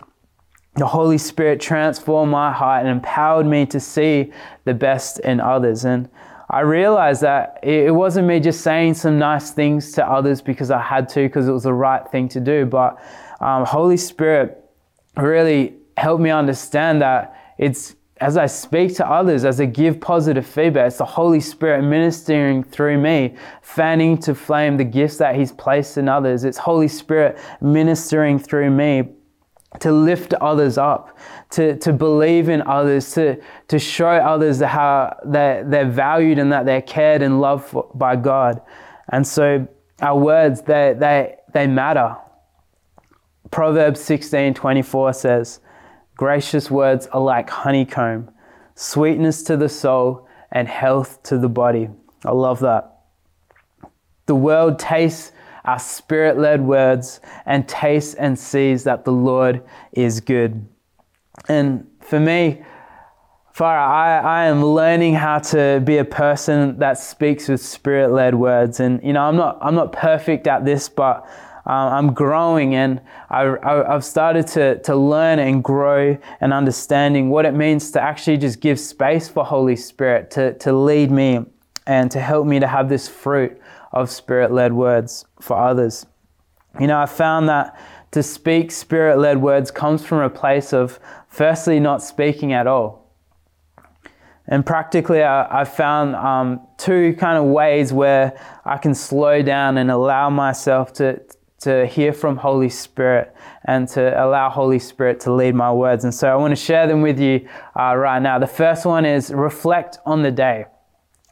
The 0.76 0.88
Holy 0.88 1.18
Spirit 1.18 1.62
transformed 1.62 2.32
my 2.32 2.52
heart 2.52 2.82
and 2.82 2.90
empowered 2.90 3.46
me 3.46 3.66
to 3.68 3.80
see 3.80 4.34
the 4.66 4.74
best 4.74 5.20
in 5.20 5.40
others. 5.40 5.86
And 5.86 6.10
I 6.50 6.62
realized 6.62 7.22
that 7.22 7.60
it 7.64 7.94
wasn't 7.94 8.28
me 8.28 8.40
just 8.40 8.62
saying 8.62 8.96
some 8.96 9.18
nice 9.18 9.52
things 9.52 9.92
to 9.94 10.06
others 10.06 10.42
because 10.42 10.72
I 10.72 10.82
had 10.82 11.08
to, 11.10 11.22
because 11.22 11.48
it 11.48 11.52
was 11.52 11.64
the 11.64 11.74
right 11.74 12.08
thing 12.10 12.28
to 12.30 12.40
do, 12.40 12.66
but 12.66 13.02
um, 13.44 13.66
Holy 13.66 13.98
Spirit 13.98 14.64
really 15.18 15.76
helped 15.98 16.22
me 16.22 16.30
understand 16.30 17.02
that 17.02 17.56
it's 17.58 17.96
as 18.22 18.38
I 18.38 18.46
speak 18.46 18.96
to 18.96 19.10
others, 19.10 19.44
as 19.44 19.60
I 19.60 19.66
give 19.66 20.00
positive 20.00 20.46
feedback, 20.46 20.88
it's 20.88 20.98
the 20.98 21.06
Holy 21.06 21.42
Spirit 21.42 21.82
ministering 21.84 22.64
through 22.64 22.98
me, 22.98 23.36
fanning 23.62 24.18
to 24.20 24.34
flame 24.34 24.78
the 24.78 24.86
gifts 24.86 25.18
that 25.18 25.36
He's 25.36 25.52
placed 25.52 25.98
in 25.98 26.08
others. 26.08 26.46
It's 26.46 26.58
Holy 26.58 26.88
Spirit 26.88 27.38
ministering 27.60 28.40
through 28.40 28.70
me 28.70 29.10
to 29.82 29.92
lift 29.92 30.34
others 30.36 30.78
up, 30.78 31.18
to, 31.50 31.76
to 31.80 31.92
believe 31.92 32.48
in 32.48 32.62
others, 32.62 33.12
to, 33.14 33.42
to 33.68 33.78
show 33.78 34.08
others 34.08 34.62
how 34.62 35.18
they're, 35.26 35.66
they're 35.66 35.90
valued 35.90 36.40
and 36.40 36.52
that 36.54 36.66
they're 36.66 36.82
cared 36.82 37.22
and 37.22 37.42
loved 37.42 37.66
for, 37.66 37.92
by 37.94 38.16
God. 38.16 38.62
And 39.10 39.28
so 39.28 39.68
our 40.02 40.18
words, 40.18 40.62
they, 40.62 40.96
they, 40.98 41.36
they 41.54 41.68
matter. 41.68 42.16
Proverbs 43.54 44.00
16 44.00 44.56
24 44.56 45.14
says, 45.14 45.60
Gracious 46.16 46.72
words 46.72 47.06
are 47.14 47.22
like 47.22 47.52
honeycomb, 47.52 48.32
sweetness 48.74 49.44
to 49.44 49.56
the 49.56 49.70
soul, 49.70 50.28
and 50.52 50.68
health 50.68 51.22
to 51.22 51.38
the 51.38 51.48
body. 51.48 51.88
I 52.26 52.32
love 52.32 52.62
that. 52.62 53.02
The 54.26 54.34
world 54.34 54.80
tastes 54.80 55.34
our 55.66 55.78
spirit 55.78 56.40
led 56.40 56.62
words 56.62 57.22
and 57.46 57.70
tastes 57.70 58.16
and 58.16 58.40
sees 58.40 58.86
that 58.86 59.06
the 59.06 59.12
Lord 59.12 59.62
is 59.92 60.20
good. 60.20 60.68
And 61.48 61.86
for 62.00 62.20
me, 62.20 62.64
Farah, 63.56 63.88
I, 63.88 64.18
I 64.18 64.46
am 64.46 64.66
learning 64.66 65.14
how 65.14 65.38
to 65.38 65.80
be 65.86 66.00
a 66.00 66.06
person 66.06 66.80
that 66.80 66.98
speaks 66.98 67.48
with 67.48 67.62
spirit 67.62 68.12
led 68.12 68.34
words. 68.34 68.80
And, 68.80 69.00
you 69.04 69.14
know, 69.14 69.22
I'm 69.22 69.36
not, 69.36 69.60
I'm 69.62 69.76
not 69.76 69.92
perfect 69.92 70.48
at 70.48 70.66
this, 70.66 70.90
but 70.90 71.30
um, 71.66 71.94
I'm 71.94 72.14
growing 72.14 72.76
and 72.76 73.02
I, 73.30 73.56
have 73.64 74.04
started 74.04 74.48
to, 74.48 74.80
to 74.82 74.96
learn 74.96 75.40
and 75.40 75.64
grow 75.64 76.18
and 76.42 76.54
understanding 76.54 77.30
what 77.30 77.46
it 77.46 77.54
means 77.54 77.92
to 77.92 78.02
actually 78.02 78.38
just 78.38 78.60
give 78.60 78.80
space 78.80 79.30
for 79.30 79.46
Holy 79.46 79.78
Spirit 79.78 80.30
to, 80.32 80.58
to 80.60 80.74
lead 80.74 81.10
me 81.10 81.46
and 81.88 82.12
to 82.12 82.20
help 82.20 82.46
me 82.46 82.60
to 82.60 82.68
have 82.68 82.90
this 82.90 83.08
fruit 83.08 83.58
of 83.94 84.10
spirit 84.10 84.52
led 84.52 84.74
words 84.74 85.26
for 85.40 85.58
others. 85.58 86.06
You 86.80 86.88
know, 86.88 87.00
I 87.00 87.06
found 87.06 87.48
that 87.50 87.80
to 88.12 88.24
speak 88.24 88.72
spirit 88.72 89.18
led 89.18 89.38
words 89.38 89.72
comes 89.72 90.06
from 90.06 90.20
a 90.20 90.30
place 90.30 90.74
of 90.74 91.00
firstly 91.30 91.80
not 91.80 92.04
speaking 92.04 92.52
at 92.52 92.68
all. 92.68 93.04
And 94.48 94.66
practically, 94.66 95.24
I, 95.24 95.62
I 95.62 95.64
found 95.64 96.16
um, 96.16 96.68
two 96.78 97.16
kind 97.18 97.38
of 97.38 97.46
ways 97.46 97.94
where 97.94 98.38
I 98.66 98.78
can 98.78 98.94
slow 98.94 99.42
down 99.42 99.78
and 99.78 99.90
allow 99.90 100.30
myself 100.30 100.92
to, 100.94 101.22
to 101.64 101.86
hear 101.86 102.14
from 102.14 102.38
Holy 102.38 102.70
Spirit 102.70 103.36
and 103.66 103.88
to 103.90 104.24
allow 104.24 104.50
Holy 104.50 104.80
Spirit 104.80 105.20
to 105.22 105.34
lead 105.34 105.56
my 105.56 105.72
words. 105.72 106.04
And 106.04 106.14
so 106.14 106.30
I 106.30 106.36
want 106.36 106.52
to 106.52 106.62
share 106.62 106.88
them 106.88 107.02
with 107.02 107.20
you 107.20 107.48
uh, 107.80 107.96
right 107.96 108.22
now. 108.22 108.40
The 108.40 108.48
first 108.48 108.86
one 108.86 109.06
is 109.06 109.32
reflect 109.32 109.98
on 110.06 110.22
the 110.24 110.32
day. 110.32 110.66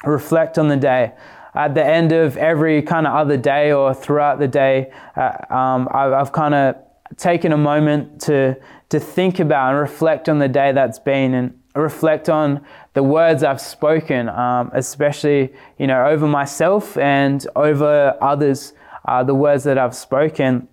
Reflect 0.04 0.58
on 0.58 0.68
the 0.68 0.78
day. 0.78 1.14
at 1.54 1.76
the 1.76 1.86
end 1.86 2.12
of 2.12 2.38
every 2.38 2.82
kind 2.82 3.06
of 3.06 3.14
other 3.14 3.38
day 3.38 3.72
or 3.72 3.94
throughout 3.94 4.40
the 4.40 4.48
day, 4.48 4.92
uh, 5.16 5.54
um, 5.54 5.88
I, 5.92 6.14
I've 6.14 6.32
kind 6.32 6.54
of 6.54 6.76
taken 7.18 7.52
a 7.52 7.58
moment 7.58 8.22
to 8.22 8.56
to 8.90 9.00
think 9.00 9.40
about 9.40 9.72
and 9.72 9.80
reflect 9.80 10.28
on 10.28 10.40
the 10.40 10.50
day 10.50 10.74
that's 10.74 11.00
been 11.00 11.34
and 11.34 11.58
reflect 11.76 12.28
on 12.28 12.60
the 12.94 13.02
words 13.02 13.42
I've 13.42 13.62
spoken, 13.62 14.28
um, 14.28 14.70
especially 14.74 15.54
you 15.78 15.88
know 15.88 16.06
over 16.06 16.28
myself 16.28 16.98
and 16.98 17.46
over 17.56 18.18
others, 18.22 18.74
uh, 19.06 19.24
the 19.24 19.36
words 19.36 19.64
that 19.64 19.78
I've 19.78 19.96
spoken. 19.96 20.68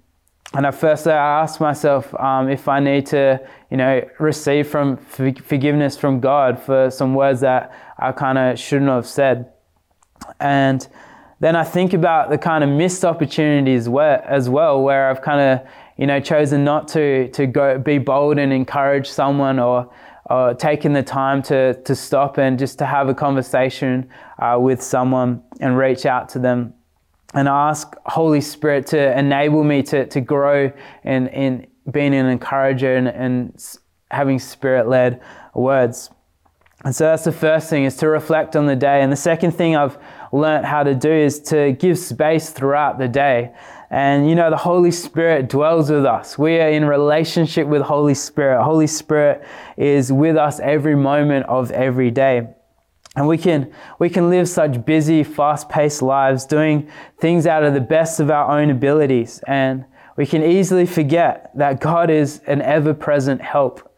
And 0.55 0.65
at 0.65 0.75
first, 0.75 1.07
I 1.07 1.43
asked 1.43 1.61
myself 1.61 2.15
um, 2.15 2.49
if 2.49 2.69
I 2.69 2.81
need 2.81 3.07
to, 3.07 3.39
you 3.71 3.77
know, 3.77 4.09
receive 4.19 4.67
from 4.67 4.97
forgiveness 4.97 5.97
from 5.99 6.21
God 6.21 6.59
for 6.59 6.91
some 6.91 7.15
words 7.15 7.41
that 7.41 7.73
I 7.99 8.13
kind 8.13 8.39
of 8.39 8.59
shouldn't 8.59 8.91
have 8.91 9.07
said. 9.07 9.53
And 10.41 10.87
then 11.41 11.55
I 11.55 11.65
think 11.65 11.93
about 11.93 12.31
the 12.31 12.39
kind 12.39 12.65
of 12.65 12.71
missed 12.71 13.05
opportunities 13.05 13.89
where, 13.89 14.25
as 14.25 14.49
well, 14.49 14.83
where 14.83 15.11
I've 15.11 15.21
kind 15.21 15.41
of, 15.41 15.69
you 15.99 16.07
know, 16.07 16.19
chosen 16.19 16.65
not 16.65 16.89
to 16.89 17.29
to 17.33 17.47
go 17.47 17.79
be 17.79 17.99
bold 17.99 18.39
and 18.39 18.53
encourage 18.53 19.09
someone 19.09 19.59
or 19.59 19.93
uh, 20.31 20.55
taking 20.55 20.93
the 20.93 21.03
time 21.03 21.43
to, 21.43 21.75
to 21.83 21.95
stop 21.95 22.39
and 22.39 22.59
just 22.59 22.79
to 22.79 22.87
have 22.87 23.09
a 23.09 23.15
conversation 23.15 24.09
uh, 24.39 24.57
with 24.61 24.83
someone 24.83 25.43
and 25.61 25.77
reach 25.77 26.07
out 26.07 26.29
to 26.31 26.39
them 26.39 26.75
and 27.35 27.49
ask 27.49 27.95
Holy 28.07 28.41
Spirit 28.41 28.87
to 28.89 29.19
enable 29.19 29.63
me 29.65 29.83
to, 29.85 30.07
to 30.07 30.21
grow 30.21 30.73
in, 31.05 31.27
in 31.29 31.67
being 31.91 32.15
an 32.15 32.27
encourager 32.27 32.97
and, 32.97 33.09
and 33.09 33.77
having 34.11 34.39
spirit 34.39 34.89
led 34.89 35.21
words. 35.55 36.11
And 36.85 36.95
so 36.95 37.05
that's 37.05 37.25
the 37.25 37.33
first 37.33 37.69
thing 37.69 37.85
is 37.85 37.97
to 37.97 38.09
reflect 38.09 38.55
on 38.55 38.67
the 38.67 38.77
day. 38.77 39.03
And 39.03 39.11
the 39.11 39.17
second 39.17 39.53
thing 39.53 39.77
I've 39.77 39.99
learned 40.33 40.65
how 40.65 40.85
to 40.85 40.95
do 40.95 41.11
is 41.11 41.41
to 41.43 41.73
give 41.73 41.99
space 41.99 42.51
throughout 42.51 42.99
the 42.99 43.09
day. 43.09 43.53
And 43.91 44.29
you 44.29 44.35
know, 44.35 44.49
the 44.51 44.57
Holy 44.57 44.91
Spirit 44.91 45.49
dwells 45.49 45.91
with 45.91 46.05
us. 46.05 46.39
We 46.39 46.61
are 46.61 46.69
in 46.69 46.85
relationship 46.85 47.67
with 47.67 47.83
Holy 47.83 48.15
Spirit. 48.15 48.63
Holy 48.63 48.87
Spirit 48.87 49.45
is 49.77 50.13
with 50.13 50.37
us 50.37 50.61
every 50.61 50.95
moment 50.95 51.47
of 51.47 51.71
every 51.73 52.11
day. 52.11 52.49
And 53.19 53.27
we 53.27 53.37
can, 53.37 53.73
we 53.99 54.11
can 54.11 54.31
live 54.31 54.49
such 54.49 54.85
busy, 54.85 55.25
fast 55.25 55.69
paced 55.69 56.03
lives 56.03 56.45
doing 56.47 56.89
things 57.19 57.49
out 57.49 57.65
of 57.65 57.75
the 57.75 57.81
best 57.81 58.21
of 58.21 58.31
our 58.31 58.57
own 58.57 58.71
abilities. 58.71 59.41
And 59.45 59.85
we 60.17 60.25
can 60.25 60.45
easily 60.45 60.87
forget 60.87 61.51
that 61.57 61.81
God 61.81 62.11
is 62.11 62.41
an 62.47 62.63
ever 62.63 62.95
present 62.95 63.41
help. 63.43 63.93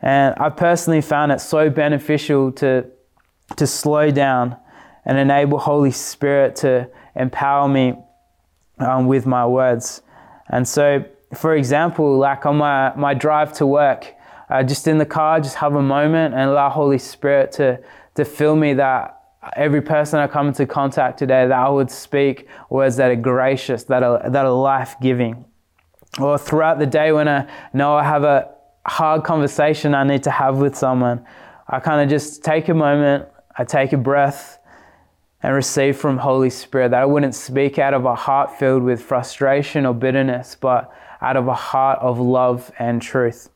And 0.00 0.36
I 0.38 0.50
personally 0.50 1.00
found 1.00 1.32
it 1.32 1.40
so 1.40 1.68
beneficial 1.68 2.52
to, 2.52 2.86
to 3.56 3.66
slow 3.66 4.12
down 4.12 4.56
and 5.04 5.18
enable 5.18 5.58
Holy 5.58 5.90
Spirit 5.90 6.54
to 6.56 6.88
empower 7.16 7.66
me 7.66 7.94
um, 8.78 9.08
with 9.08 9.26
my 9.26 9.44
words. 9.48 10.00
And 10.48 10.68
so, 10.68 11.04
for 11.34 11.56
example, 11.56 12.18
like 12.18 12.46
on 12.46 12.58
my, 12.58 12.94
my 12.94 13.14
drive 13.14 13.52
to 13.54 13.66
work, 13.66 14.14
uh, 14.48 14.62
just 14.62 14.86
in 14.86 14.98
the 14.98 15.06
car, 15.06 15.40
just 15.40 15.56
have 15.56 15.74
a 15.74 15.82
moment 15.82 16.34
and 16.34 16.48
allow 16.50 16.70
Holy 16.70 16.98
Spirit 16.98 17.50
to, 17.52 17.80
to 18.18 18.24
fill 18.24 18.56
me 18.56 18.74
that 18.74 19.20
every 19.54 19.80
person 19.80 20.18
I 20.18 20.26
come 20.26 20.48
into 20.48 20.66
contact 20.66 21.20
today, 21.20 21.46
that 21.46 21.56
I 21.56 21.68
would 21.68 21.88
speak 21.88 22.48
words 22.68 22.96
that 22.96 23.12
are 23.12 23.16
gracious, 23.16 23.84
that 23.84 24.02
are, 24.02 24.28
that 24.28 24.44
are 24.44 24.50
life 24.50 24.96
giving. 25.00 25.44
Or 26.20 26.36
throughout 26.36 26.80
the 26.80 26.86
day 26.86 27.12
when 27.12 27.28
I 27.28 27.48
know 27.72 27.94
I 27.94 28.02
have 28.02 28.24
a 28.24 28.50
hard 28.84 29.22
conversation 29.22 29.94
I 29.94 30.02
need 30.02 30.24
to 30.24 30.32
have 30.32 30.58
with 30.58 30.76
someone, 30.76 31.24
I 31.68 31.78
kind 31.78 32.02
of 32.02 32.08
just 32.08 32.42
take 32.42 32.68
a 32.68 32.74
moment, 32.74 33.28
I 33.56 33.62
take 33.62 33.92
a 33.92 33.96
breath, 33.96 34.58
and 35.40 35.54
receive 35.54 35.96
from 35.96 36.18
Holy 36.18 36.50
Spirit. 36.50 36.90
That 36.90 37.02
I 37.02 37.04
wouldn't 37.04 37.36
speak 37.36 37.78
out 37.78 37.94
of 37.94 38.04
a 38.04 38.16
heart 38.16 38.58
filled 38.58 38.82
with 38.82 39.00
frustration 39.00 39.86
or 39.86 39.94
bitterness, 39.94 40.56
but 40.60 40.92
out 41.20 41.36
of 41.36 41.46
a 41.46 41.54
heart 41.54 42.00
of 42.00 42.18
love 42.18 42.72
and 42.80 43.00
truth. 43.00 43.48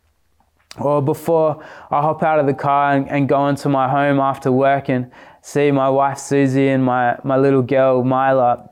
Or 0.78 1.02
before 1.02 1.62
I 1.90 2.00
hop 2.00 2.22
out 2.22 2.38
of 2.38 2.46
the 2.46 2.54
car 2.54 2.92
and, 2.92 3.08
and 3.08 3.28
go 3.28 3.48
into 3.48 3.68
my 3.68 3.88
home 3.88 4.20
after 4.20 4.50
work 4.50 4.88
and 4.88 5.10
see 5.42 5.70
my 5.70 5.88
wife 5.88 6.18
Susie 6.18 6.68
and 6.68 6.82
my, 6.82 7.18
my 7.24 7.36
little 7.36 7.62
girl 7.62 8.02
Mila, 8.02 8.70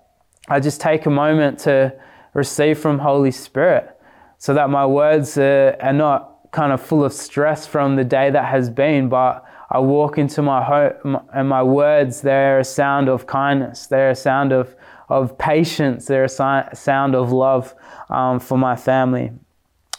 I 0.48 0.60
just 0.60 0.80
take 0.80 1.06
a 1.06 1.10
moment 1.10 1.58
to 1.60 1.94
receive 2.32 2.78
from 2.78 2.98
Holy 2.98 3.30
Spirit 3.30 3.96
so 4.38 4.54
that 4.54 4.70
my 4.70 4.86
words 4.86 5.36
are, 5.36 5.76
are 5.80 5.92
not 5.92 6.50
kind 6.52 6.72
of 6.72 6.80
full 6.80 7.04
of 7.04 7.12
stress 7.12 7.66
from 7.66 7.96
the 7.96 8.04
day 8.04 8.30
that 8.30 8.46
has 8.46 8.70
been, 8.70 9.08
but 9.08 9.44
I 9.70 9.78
walk 9.78 10.18
into 10.18 10.42
my 10.42 10.64
home 10.64 11.20
and 11.32 11.48
my 11.48 11.62
words, 11.62 12.22
they're 12.22 12.58
a 12.58 12.64
sound 12.64 13.08
of 13.08 13.26
kindness. 13.26 13.86
They're 13.86 14.10
a 14.10 14.16
sound 14.16 14.52
of, 14.52 14.74
of 15.08 15.38
patience. 15.38 16.06
They're 16.06 16.24
a 16.24 16.28
si- 16.28 16.74
sound 16.74 17.14
of 17.14 17.30
love 17.30 17.74
um, 18.08 18.40
for 18.40 18.58
my 18.58 18.74
family. 18.74 19.30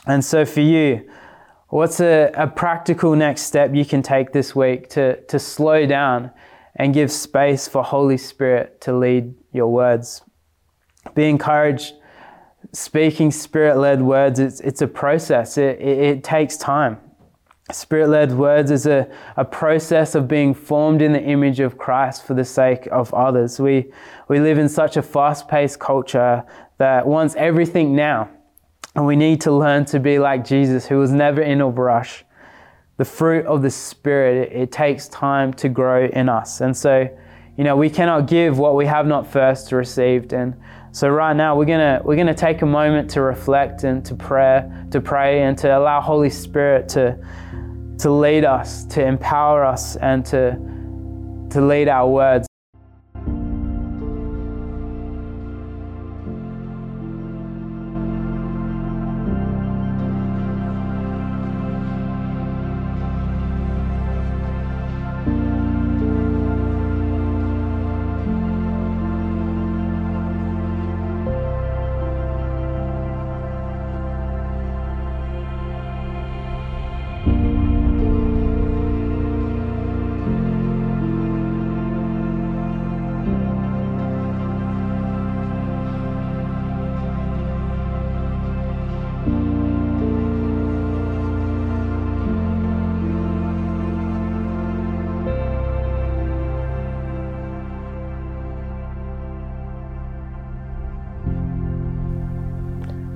And 0.08 0.26
so 0.26 0.44
for 0.44 0.60
you, 0.60 1.10
what's 1.72 2.00
a, 2.00 2.32
a 2.36 2.48
practical 2.48 3.16
next 3.16 3.44
step 3.44 3.74
you 3.74 3.86
can 3.86 4.02
take 4.02 4.34
this 4.34 4.56
week 4.56 4.90
to, 4.90 5.20
to 5.22 5.40
slow 5.40 5.86
down 5.86 6.32
and 6.76 6.94
give 6.94 7.12
space 7.12 7.68
for 7.68 7.84
Holy 7.84 8.18
Spirit 8.18 8.80
to 8.82 8.96
lead 8.96 9.34
your 9.52 9.68
words? 9.68 10.22
Be 11.16 11.28
encouraged. 11.28 11.94
Speaking 12.74 13.32
spirit 13.32 13.78
led 13.78 14.02
words, 14.02 14.40
it's, 14.40 14.60
it's 14.60 14.82
a 14.82 14.88
process, 14.88 15.58
it, 15.58 15.80
it, 15.80 15.98
it 15.98 16.24
takes 16.24 16.56
time. 16.58 17.00
Spirit 17.72 18.10
led 18.10 18.34
words 18.34 18.70
is 18.70 18.86
a, 18.86 19.10
a 19.38 19.46
process 19.46 20.14
of 20.14 20.28
being 20.28 20.54
formed 20.54 21.02
in 21.02 21.14
the 21.14 21.22
image 21.22 21.60
of 21.60 21.78
Christ 21.78 22.26
for 22.26 22.34
the 22.34 22.46
sake 22.46 22.88
of 22.92 23.14
others. 23.14 23.60
We, 23.60 23.92
we 24.28 24.40
live 24.40 24.58
in 24.58 24.68
such 24.68 24.98
a 24.98 25.02
fast 25.02 25.48
paced 25.48 25.80
culture 25.80 26.44
that 26.78 27.08
wants 27.08 27.36
everything 27.36 27.96
now. 27.96 28.30
And 28.96 29.06
we 29.06 29.16
need 29.16 29.42
to 29.42 29.52
learn 29.52 29.86
to 29.86 30.00
be 30.00 30.20
like 30.20 30.46
Jesus, 30.46 30.86
who 30.86 30.98
was 30.98 31.12
never 31.12 31.42
in 31.42 31.62
a 31.62 31.68
rush. 31.68 32.26
The 32.98 33.06
fruit 33.06 33.46
of 33.46 33.62
the 33.62 33.72
Spirit, 33.72 34.52
it, 34.52 34.72
takes 34.72 35.08
time 35.08 35.54
to 35.56 35.70
grow 35.70 36.06
in 36.06 36.30
us. 36.30 36.62
And 36.62 36.76
so, 36.76 37.10
you 37.58 37.64
know, 37.64 37.76
we 37.76 37.90
cannot 37.90 38.28
give 38.28 38.60
what 38.60 38.76
we 38.76 38.86
have 38.86 39.08
not 39.08 39.26
first 39.26 39.72
received. 39.72 40.34
And 40.34 40.56
so 40.92 41.10
right 41.10 41.36
now 41.36 41.56
we're 41.56 41.66
gonna 41.66 42.02
we're 42.04 42.18
gonna 42.18 42.34
take 42.34 42.62
a 42.62 42.66
moment 42.66 43.10
to 43.12 43.22
reflect 43.22 43.86
and 43.86 44.06
to 44.06 44.14
pray, 44.14 44.70
to 44.92 45.00
pray 45.00 45.44
and 45.44 45.58
to 45.60 45.78
allow 45.78 46.02
Holy 46.02 46.30
Spirit 46.30 46.90
to 46.90 47.18
to 48.02 48.12
lead 48.12 48.44
us, 48.44 48.84
to 48.86 49.06
empower 49.06 49.64
us, 49.64 49.96
and 49.98 50.26
to, 50.26 50.58
to 51.52 51.62
lead 51.62 51.88
our 51.88 52.10
words. 52.10 52.51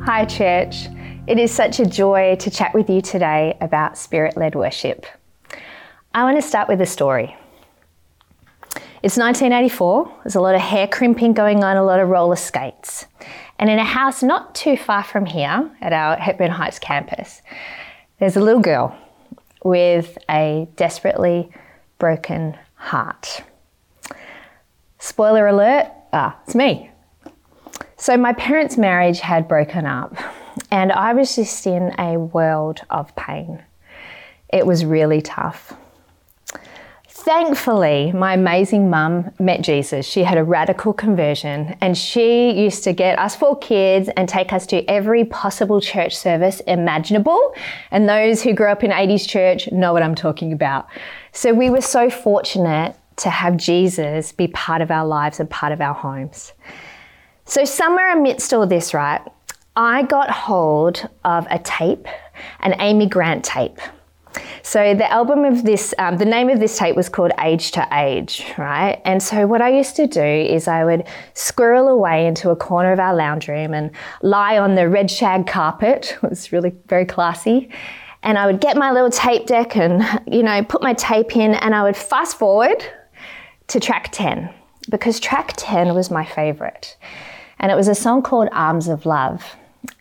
Hi, 0.06 0.24
church. 0.24 0.86
It 1.26 1.40
is 1.40 1.52
such 1.52 1.80
a 1.80 1.86
joy 1.86 2.36
to 2.36 2.52
chat 2.52 2.76
with 2.76 2.92
you 2.92 3.02
today 3.02 3.58
about 3.60 3.98
spirit 3.98 4.38
led 4.38 4.54
worship. 4.54 5.08
I 6.14 6.24
want 6.24 6.38
to 6.38 6.48
start 6.48 6.70
with 6.70 6.80
a 6.80 6.86
story. 6.86 7.36
It's 9.02 9.18
1984, 9.18 10.20
there's 10.24 10.36
a 10.36 10.42
lot 10.42 10.54
of 10.54 10.62
hair 10.62 10.88
crimping 10.88 11.34
going 11.34 11.64
on, 11.64 11.76
a 11.76 11.84
lot 11.84 12.00
of 12.00 12.10
roller 12.10 12.36
skates. 12.36 13.08
And 13.58 13.68
in 13.68 13.80
a 13.80 13.84
house 13.84 14.22
not 14.22 14.54
too 14.54 14.78
far 14.78 15.04
from 15.04 15.26
here 15.26 15.72
at 15.82 15.92
our 15.92 16.18
Hepburn 16.18 16.52
Heights 16.52 16.78
campus, 16.78 17.42
there's 18.20 18.36
a 18.36 18.42
little 18.42 18.62
girl 18.62 18.96
with 19.64 20.20
a 20.30 20.68
desperately 20.76 21.50
broken 21.98 22.56
heart. 22.76 23.42
Spoiler 25.00 25.48
alert, 25.48 25.88
ah, 26.14 26.38
it's 26.46 26.54
me. 26.54 26.92
So, 27.98 28.18
my 28.18 28.34
parents' 28.34 28.78
marriage 28.78 29.22
had 29.22 29.48
broken 29.48 29.86
up, 29.86 30.16
and 30.70 30.92
I 30.92 31.14
was 31.14 31.36
just 31.36 31.66
in 31.66 31.94
a 31.98 32.18
world 32.18 32.82
of 32.90 33.16
pain. 33.16 33.64
It 34.50 34.66
was 34.66 34.84
really 34.84 35.22
tough. 35.22 35.74
Thankfully, 37.26 38.12
my 38.12 38.34
amazing 38.34 38.90
mum 38.90 39.32
met 39.40 39.62
Jesus. 39.62 40.06
She 40.06 40.24
had 40.24 40.38
a 40.38 40.44
radical 40.44 40.94
conversion 40.94 41.76
and 41.82 41.98
she 41.98 42.52
used 42.52 42.84
to 42.84 42.94
get 42.94 43.18
us 43.18 43.36
four 43.36 43.58
kids 43.58 44.10
and 44.16 44.30
take 44.30 44.54
us 44.54 44.68
to 44.68 44.88
every 44.88 45.26
possible 45.26 45.82
church 45.82 46.16
service 46.16 46.60
imaginable. 46.68 47.56
And 47.90 48.08
those 48.08 48.44
who 48.44 48.54
grew 48.54 48.68
up 48.68 48.84
in 48.84 48.92
80s 48.92 49.28
church 49.28 49.72
know 49.72 49.92
what 49.92 50.04
I'm 50.04 50.14
talking 50.14 50.54
about. 50.54 50.88
So 51.32 51.52
we 51.52 51.72
were 51.72 51.82
so 51.82 52.12
fortunate 52.12 52.96
to 53.16 53.30
have 53.32 53.58
Jesus 53.58 54.32
be 54.32 54.48
part 54.50 54.84
of 54.84 54.92
our 54.92 55.08
lives 55.08 55.40
and 55.40 55.50
part 55.50 55.72
of 55.72 55.82
our 55.82 55.96
homes. 55.96 56.54
So, 57.48 57.64
somewhere 57.64 58.12
amidst 58.18 58.54
all 58.54 58.66
this, 58.66 58.94
right, 58.94 59.22
I 59.76 60.04
got 60.04 60.32
hold 60.32 61.08
of 61.24 61.46
a 61.50 61.60
tape, 61.60 62.08
an 62.62 62.76
Amy 62.80 63.08
Grant 63.08 63.46
tape. 63.46 63.80
So 64.64 64.96
the 64.96 65.10
album 65.12 65.46
of 65.46 65.64
this, 65.64 65.94
um, 66.00 66.18
the 66.18 66.26
name 66.26 66.50
of 66.50 66.60
this 66.60 66.78
tape 66.78 66.96
was 66.96 67.08
called 67.08 67.32
Age 67.40 67.72
to 67.74 67.88
Age, 67.92 68.46
right? 68.58 69.02
And 69.06 69.22
so 69.22 69.48
what 69.48 69.62
I 69.62 69.70
used 69.70 69.96
to 69.98 70.08
do 70.08 70.24
is 70.24 70.68
I 70.68 70.84
would 70.84 71.06
squirrel 71.36 71.88
away 71.88 72.26
into 72.26 72.50
a 72.50 72.56
corner 72.56 72.92
of 72.92 73.00
our 73.00 73.16
lounge 73.16 73.48
room 73.48 73.74
and 73.74 73.92
lie 74.22 74.58
on 74.58 74.76
the 74.76 74.90
red 74.90 75.10
shag 75.10 75.48
carpet. 75.48 76.18
It 76.24 76.30
was 76.30 76.52
really 76.52 76.74
very 76.88 77.06
classy. 77.06 77.70
And 78.24 78.38
I 78.38 78.48
would 78.48 78.60
get 78.60 78.76
my 78.76 78.92
little 78.92 79.12
tape 79.12 79.46
deck 79.46 79.78
and, 79.78 80.04
you 80.26 80.42
know, 80.42 80.64
put 80.64 80.82
my 80.82 80.94
tape 80.94 81.36
in 81.36 81.54
and 81.54 81.76
I 81.76 81.84
would 81.84 81.96
fast 81.96 82.40
forward 82.40 82.84
to 83.68 83.80
track 83.80 84.12
10 84.12 84.52
because 84.90 85.20
track 85.20 85.54
10 85.58 85.94
was 85.94 86.10
my 86.10 86.26
favorite. 86.26 86.98
And 87.60 87.72
it 87.72 87.76
was 87.76 87.88
a 87.88 87.96
song 87.96 88.22
called 88.22 88.50
Arms 88.52 88.88
of 88.88 89.06
Love. 89.06 89.56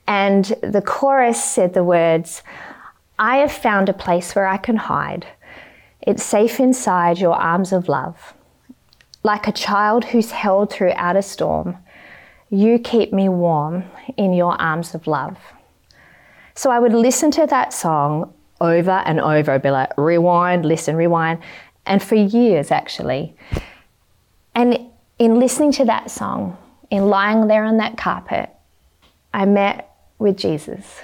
And 0.07 0.45
the 0.63 0.83
chorus 0.83 1.43
said 1.43 1.75
the 1.75 1.85
words, 1.85 2.43
I 3.19 3.37
have 3.39 3.53
found 3.53 3.89
a 3.89 3.95
place 3.95 4.35
where 4.35 4.47
I 4.47 4.57
can 4.57 4.77
hide. 4.77 5.27
It's 6.03 6.23
safe 6.23 6.61
inside 6.61 7.19
your 7.19 7.35
arms 7.35 7.73
of 7.73 7.89
love. 7.89 8.35
Like 9.23 9.49
a 9.49 9.53
child 9.53 10.05
who's 10.05 10.33
held 10.33 10.71
throughout 10.71 11.17
a 11.17 11.23
storm, 11.23 11.79
you 12.51 12.79
keep 12.79 13.13
me 13.13 13.29
warm 13.29 13.85
in 14.17 14.35
your 14.35 14.61
arms 14.61 14.95
of 14.95 15.07
love. 15.07 15.39
So 16.55 16.71
I 16.71 16.79
would 16.79 16.93
listen 16.93 17.31
to 17.33 17.47
that 17.47 17.73
song 17.73 18.33
over 18.61 19.03
and 19.05 19.21
over, 19.21 19.53
I'd 19.53 19.63
be 19.63 19.71
like, 19.71 19.97
rewind, 19.97 20.65
listen, 20.65 20.97
rewind, 20.97 21.41
and 21.87 22.03
for 22.03 22.15
years 22.15 22.71
actually. 22.71 23.35
And 24.55 24.79
in 25.19 25.41
listening 25.41 25.73
to 25.73 25.85
that 25.87 26.11
song, 26.11 26.57
in 26.91 27.09
lying 27.09 27.47
there 27.47 27.65
on 27.65 27.79
that 27.79 27.97
carpet, 27.97 28.51
I 29.33 29.47
met 29.47 29.91
with 30.19 30.37
Jesus. 30.37 31.01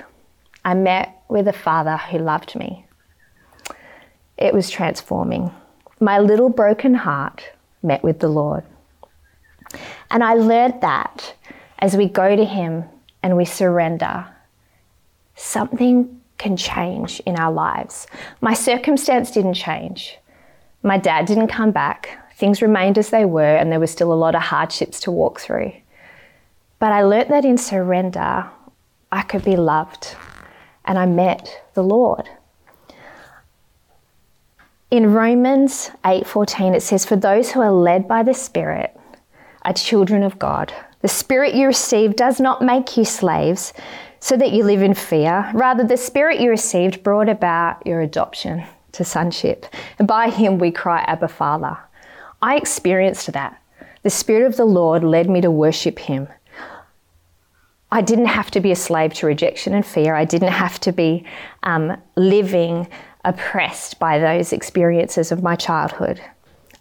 I 0.65 0.75
met 0.75 1.23
with 1.29 1.49
a 1.49 1.53
father 1.53 1.97
who 1.97 2.19
loved 2.19 2.57
me. 2.57 2.87
It 4.37 4.55
was 4.55 4.71
transforming. 4.71 5.51
My 6.01 6.19
little 6.19 6.49
broken 6.49 6.95
heart 6.95 7.43
met 7.83 8.03
with 8.03 8.21
the 8.21 8.29
Lord. 8.29 8.65
And 10.11 10.25
I 10.25 10.35
learned 10.35 10.81
that 10.81 11.35
as 11.79 11.97
we 11.97 12.07
go 12.07 12.35
to 12.37 12.45
Him 12.45 12.85
and 13.23 13.37
we 13.37 13.45
surrender, 13.45 14.27
something 15.35 16.21
can 16.39 16.57
change 16.57 17.21
in 17.27 17.37
our 17.37 17.53
lives. 17.53 18.07
My 18.41 18.55
circumstance 18.55 19.31
didn't 19.31 19.55
change. 19.55 20.17
My 20.83 20.97
dad 20.99 21.27
didn't 21.27 21.49
come 21.49 21.71
back. 21.71 22.19
Things 22.41 22.63
remained 22.63 22.97
as 22.97 23.11
they 23.11 23.27
were, 23.27 23.55
and 23.57 23.71
there 23.71 23.79
were 23.79 23.87
still 23.87 24.15
a 24.15 24.15
lot 24.15 24.35
of 24.35 24.41
hardships 24.41 24.99
to 25.01 25.11
walk 25.11 25.41
through. 25.41 25.73
But 26.79 26.91
I 26.91 27.03
learnt 27.03 27.29
that 27.29 27.45
in 27.45 27.59
surrender, 27.59 28.47
I 29.13 29.21
could 29.21 29.45
be 29.45 29.57
loved 29.57 30.17
and 30.87 30.99
I 30.99 31.05
met 31.05 31.63
the 31.75 31.83
Lord. 31.83 32.31
In 34.91 35.13
Romans 35.13 35.91
8:14 36.03 36.75
it 36.75 36.83
says 36.83 37.05
for 37.05 37.17
those 37.17 37.53
who 37.53 37.61
are 37.61 37.71
led 37.71 38.09
by 38.09 38.23
the 38.23 38.33
Spirit 38.33 38.99
are 39.67 39.75
children 39.75 40.23
of 40.23 40.39
God. 40.39 40.73
The 41.03 41.09
Spirit 41.09 41.53
you 41.55 41.67
receive 41.67 42.17
does 42.17 42.41
not 42.41 42.63
make 42.63 42.97
you 42.97 43.05
slaves 43.05 43.75
so 44.19 44.35
that 44.39 44.53
you 44.53 44.65
live 44.65 44.83
in 44.83 44.95
fear. 44.95 45.51
Rather 45.53 45.85
the 45.85 45.99
Spirit 45.99 46.41
you 46.41 46.49
received 46.49 47.03
brought 47.03 47.29
about 47.29 47.87
your 47.87 48.01
adoption 48.01 48.65
to 48.93 49.05
sonship. 49.05 49.67
And 49.99 50.09
by 50.09 50.31
him 50.31 50.59
we 50.59 50.71
cry 50.71 51.05
Abba 51.07 51.29
Father. 51.29 51.77
I 52.43 52.57
experienced 52.57 53.33
that. 53.33 53.61
The 54.03 54.11
Spirit 54.11 54.47
of 54.47 54.57
the 54.57 54.65
Lord 54.65 55.05
led 55.05 55.29
me 55.29 55.41
to 55.41 55.51
worship 55.51 55.99
him 55.99 56.29
I 57.93 58.03
didn't 58.03 58.27
have 58.27 58.51
to 58.53 58.61
be 58.61 58.71
a 58.71 58.77
slave 58.77 59.15
to 59.15 59.27
rejection 59.27 59.75
and 59.75 59.85
fear. 59.85 60.15
I 60.15 60.25
didn't 60.25 60.53
have 60.53 60.79
to 60.81 60.93
be 60.93 61.25
um, 61.65 62.01
living 62.17 62.87
oppressed 63.25 63.99
by 63.99 64.19
those 64.19 64.53
experiences 64.53 65.33
of 65.33 65.43
my 65.43 65.57
childhood. 65.57 66.21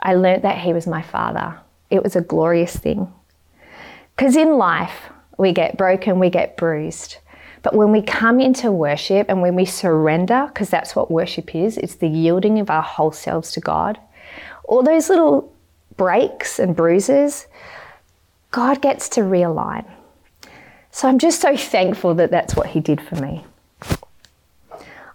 I 0.01 0.13
learnt 0.13 0.43
that 0.43 0.59
He 0.59 0.71
was 0.71 0.85
my 0.85 1.01
Father. 1.01 1.59
It 1.89 2.03
was 2.03 2.15
a 2.15 2.21
glorious 2.21 2.75
thing. 2.75 3.11
Because 4.15 4.35
in 4.35 4.57
life, 4.57 5.09
we 5.37 5.51
get 5.51 5.77
broken, 5.77 6.19
we 6.19 6.29
get 6.29 6.57
bruised. 6.57 7.17
But 7.63 7.75
when 7.75 7.91
we 7.91 8.01
come 8.01 8.39
into 8.39 8.71
worship 8.71 9.27
and 9.29 9.41
when 9.41 9.55
we 9.55 9.65
surrender, 9.65 10.49
because 10.53 10.69
that's 10.69 10.95
what 10.95 11.11
worship 11.11 11.55
is, 11.55 11.77
it's 11.77 11.95
the 11.95 12.07
yielding 12.07 12.59
of 12.59 12.69
our 12.69 12.83
whole 12.83 13.11
selves 13.11 13.51
to 13.53 13.59
God, 13.59 13.99
all 14.69 14.83
those 14.83 15.09
little 15.09 15.51
breaks 15.97 16.59
and 16.59 16.75
bruises, 16.75 17.47
God 18.51 18.81
gets 18.83 19.09
to 19.09 19.21
realign. 19.21 19.83
So 20.91 21.07
I'm 21.07 21.17
just 21.17 21.41
so 21.41 21.57
thankful 21.57 22.13
that 22.15 22.29
that's 22.29 22.55
what 22.55 22.67
he 22.67 22.79
did 22.79 23.01
for 23.01 23.15
me. 23.15 23.43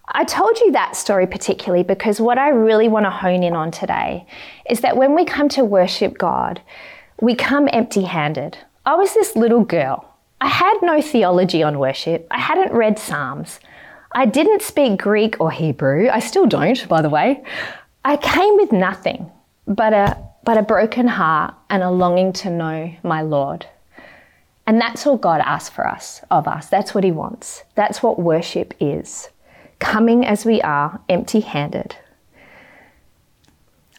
I 0.08 0.24
told 0.24 0.58
you 0.58 0.72
that 0.72 0.96
story 0.96 1.26
particularly 1.28 1.84
because 1.84 2.20
what 2.20 2.36
I 2.36 2.48
really 2.48 2.88
want 2.88 3.06
to 3.06 3.10
hone 3.10 3.44
in 3.44 3.54
on 3.54 3.70
today 3.70 4.26
is 4.68 4.80
that 4.80 4.96
when 4.96 5.14
we 5.14 5.24
come 5.24 5.48
to 5.50 5.64
worship 5.64 6.18
God, 6.18 6.60
we 7.20 7.36
come 7.36 7.68
empty 7.72 8.02
handed. 8.02 8.58
I 8.84 8.96
was 8.96 9.14
this 9.14 9.36
little 9.36 9.64
girl. 9.64 10.04
I 10.40 10.48
had 10.48 10.74
no 10.82 11.00
theology 11.00 11.62
on 11.62 11.78
worship. 11.78 12.26
I 12.30 12.40
hadn't 12.40 12.72
read 12.72 12.98
Psalms. 12.98 13.60
I 14.12 14.26
didn't 14.26 14.62
speak 14.62 15.00
Greek 15.00 15.40
or 15.40 15.52
Hebrew. 15.52 16.08
I 16.08 16.18
still 16.18 16.46
don't, 16.46 16.86
by 16.88 17.02
the 17.02 17.08
way. 17.08 17.42
I 18.04 18.16
came 18.16 18.56
with 18.56 18.72
nothing 18.72 19.30
but 19.66 19.92
a, 19.92 20.18
but 20.44 20.58
a 20.58 20.62
broken 20.62 21.08
heart 21.08 21.54
and 21.70 21.82
a 21.82 21.90
longing 21.90 22.32
to 22.34 22.50
know 22.50 22.94
my 23.02 23.22
Lord. 23.22 23.66
And 24.66 24.80
that's 24.80 25.06
all 25.06 25.16
God 25.16 25.40
asks 25.40 25.74
for 25.74 25.86
us, 25.86 26.22
of 26.30 26.48
us. 26.48 26.68
That's 26.68 26.94
what 26.94 27.04
He 27.04 27.12
wants. 27.12 27.64
That's 27.74 28.02
what 28.02 28.18
worship 28.18 28.74
is 28.80 29.28
coming 29.78 30.24
as 30.24 30.44
we 30.44 30.62
are, 30.62 31.00
empty 31.08 31.40
handed. 31.40 31.96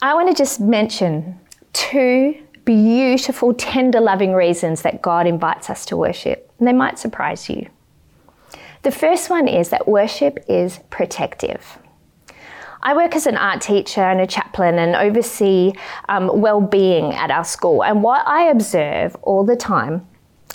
I 0.02 0.14
want 0.14 0.30
to 0.30 0.36
just 0.36 0.60
mention 0.60 1.40
two 1.74 2.42
beautiful, 2.66 3.54
tender, 3.54 4.02
loving 4.02 4.34
reasons 4.34 4.82
that 4.82 5.02
God 5.02 5.28
invites 5.28 5.70
us 5.70 5.86
to 5.88 5.98
worship. 5.98 6.52
And 6.58 6.68
they 6.68 6.74
might 6.74 6.98
surprise 6.98 7.50
you. 7.50 7.68
The 8.82 8.92
first 8.92 9.30
one 9.30 9.48
is 9.48 9.70
that 9.70 9.88
worship 9.88 10.44
is 10.48 10.80
protective. 10.90 11.78
I 12.86 12.96
work 12.96 13.16
as 13.16 13.26
an 13.26 13.36
art 13.36 13.62
teacher 13.62 14.02
and 14.02 14.22
a 14.22 14.28
chaplain 14.28 14.78
and 14.78 14.96
oversee 14.96 15.74
um, 16.08 16.40
well-being 16.40 17.16
at 17.16 17.32
our 17.32 17.44
school. 17.44 17.84
And 17.84 18.04
what 18.04 18.26
I 18.28 18.44
observe 18.44 19.16
all 19.24 19.44
the 19.44 19.56
time 19.56 20.08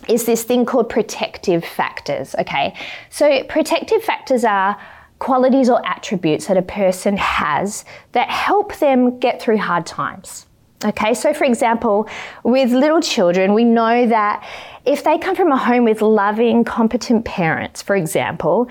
is 0.08 0.26
this 0.26 0.44
thing 0.44 0.64
called 0.64 0.88
protective 0.88 1.64
factors, 1.64 2.36
okay? 2.38 2.76
So, 3.10 3.42
protective 3.44 4.04
factors 4.04 4.44
are 4.44 4.80
qualities 5.18 5.68
or 5.68 5.84
attributes 5.84 6.46
that 6.46 6.56
a 6.56 6.62
person 6.62 7.16
has 7.16 7.84
that 8.12 8.30
help 8.30 8.76
them 8.76 9.18
get 9.18 9.42
through 9.42 9.58
hard 9.58 9.84
times. 9.84 10.46
Okay, 10.84 11.12
so 11.12 11.34
for 11.34 11.44
example, 11.44 12.08
with 12.44 12.70
little 12.70 13.02
children, 13.02 13.54
we 13.54 13.64
know 13.64 14.06
that 14.06 14.48
if 14.86 15.02
they 15.04 15.18
come 15.18 15.34
from 15.34 15.50
a 15.52 15.58
home 15.58 15.84
with 15.84 16.00
loving, 16.00 16.64
competent 16.64 17.26
parents, 17.26 17.82
for 17.82 17.96
example, 17.96 18.70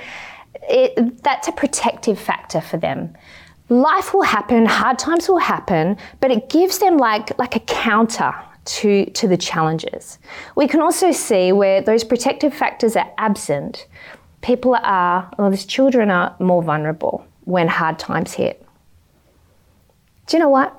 it, 0.70 1.22
that's 1.24 1.48
a 1.48 1.52
protective 1.52 2.18
factor 2.18 2.62
for 2.62 2.78
them. 2.78 3.16
Life 3.70 4.16
will 4.16 4.24
happen, 4.24 4.66
hard 4.66 4.98
times 4.98 5.30
will 5.30 5.38
happen, 5.38 5.96
but 6.20 6.32
it 6.32 6.50
gives 6.50 6.80
them 6.80 6.98
like, 6.98 7.38
like 7.38 7.56
a 7.56 7.60
counter 7.60 8.34
to, 8.66 9.06
to 9.12 9.28
the 9.28 9.38
challenges. 9.38 10.18
We 10.56 10.68
can 10.68 10.82
also 10.82 11.12
see 11.12 11.52
where 11.52 11.80
those 11.80 12.04
protective 12.04 12.52
factors 12.52 12.96
are 12.96 13.12
absent, 13.20 13.88
people 14.42 14.76
are, 14.76 15.32
or 15.38 15.52
these 15.52 15.66
children 15.66 16.10
are 16.10 16.36
more 16.40 16.64
vulnerable 16.64 17.26
when 17.46 17.68
hard 17.68 18.00
times 18.00 18.34
hit. 18.34 18.66
Do 20.26 20.38
you 20.38 20.44
know 20.44 20.50
what? 20.50 20.76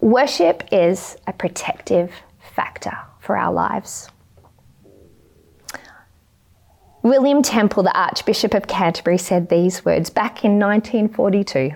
Worship 0.00 0.64
is 0.72 1.18
a 1.26 1.34
protective 1.34 2.10
factor 2.54 2.96
for 3.18 3.36
our 3.36 3.52
lives. 3.52 4.08
William 7.02 7.42
Temple, 7.42 7.82
the 7.82 7.98
Archbishop 7.98 8.54
of 8.54 8.66
Canterbury, 8.66 9.18
said 9.18 9.48
these 9.50 9.84
words 9.84 10.08
back 10.08 10.44
in 10.44 10.58
1942 10.58 11.72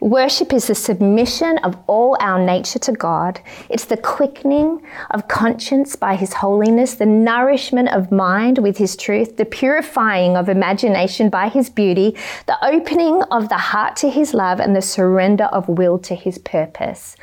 Worship 0.00 0.52
is 0.52 0.66
the 0.66 0.74
submission 0.74 1.58
of 1.58 1.76
all 1.86 2.16
our 2.20 2.44
nature 2.44 2.78
to 2.80 2.92
God. 2.92 3.40
It's 3.70 3.86
the 3.86 3.96
quickening 3.96 4.82
of 5.10 5.28
conscience 5.28 5.96
by 5.96 6.16
His 6.16 6.34
holiness, 6.34 6.94
the 6.94 7.06
nourishment 7.06 7.88
of 7.88 8.12
mind 8.12 8.58
with 8.58 8.76
His 8.76 8.94
truth, 8.94 9.38
the 9.38 9.46
purifying 9.46 10.36
of 10.36 10.50
imagination 10.50 11.30
by 11.30 11.48
His 11.48 11.70
beauty, 11.70 12.14
the 12.46 12.62
opening 12.62 13.22
of 13.30 13.48
the 13.48 13.56
heart 13.56 13.96
to 13.96 14.10
His 14.10 14.34
love, 14.34 14.60
and 14.60 14.76
the 14.76 14.82
surrender 14.82 15.44
of 15.44 15.68
will 15.68 15.98
to 16.00 16.14
His 16.14 16.36
purpose. 16.36 17.16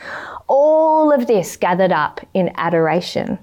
All 0.48 1.12
of 1.12 1.28
this 1.28 1.56
gathered 1.58 1.92
up 1.92 2.22
in 2.34 2.52
adoration. 2.56 3.38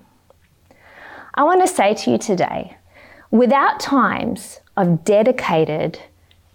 I 1.35 1.45
want 1.45 1.61
to 1.61 1.73
say 1.73 1.95
to 1.95 2.11
you 2.11 2.19
today 2.19 2.77
without 3.31 3.79
times 3.79 4.61
of 4.77 5.05
dedicated, 5.05 6.01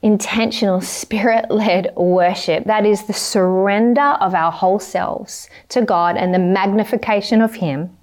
intentional, 0.05 0.81
spirit 0.81 1.49
led 1.49 1.91
worship. 1.95 2.63
That 2.65 2.85
is 2.85 3.07
the 3.07 3.13
surrender 3.13 4.15
of 4.21 4.35
our 4.35 4.51
whole 4.51 4.77
selves 4.77 5.49
to 5.69 5.81
God 5.81 6.15
and 6.15 6.31
the 6.31 6.37
magnification 6.37 7.41
of 7.41 7.55
Him. 7.55 7.97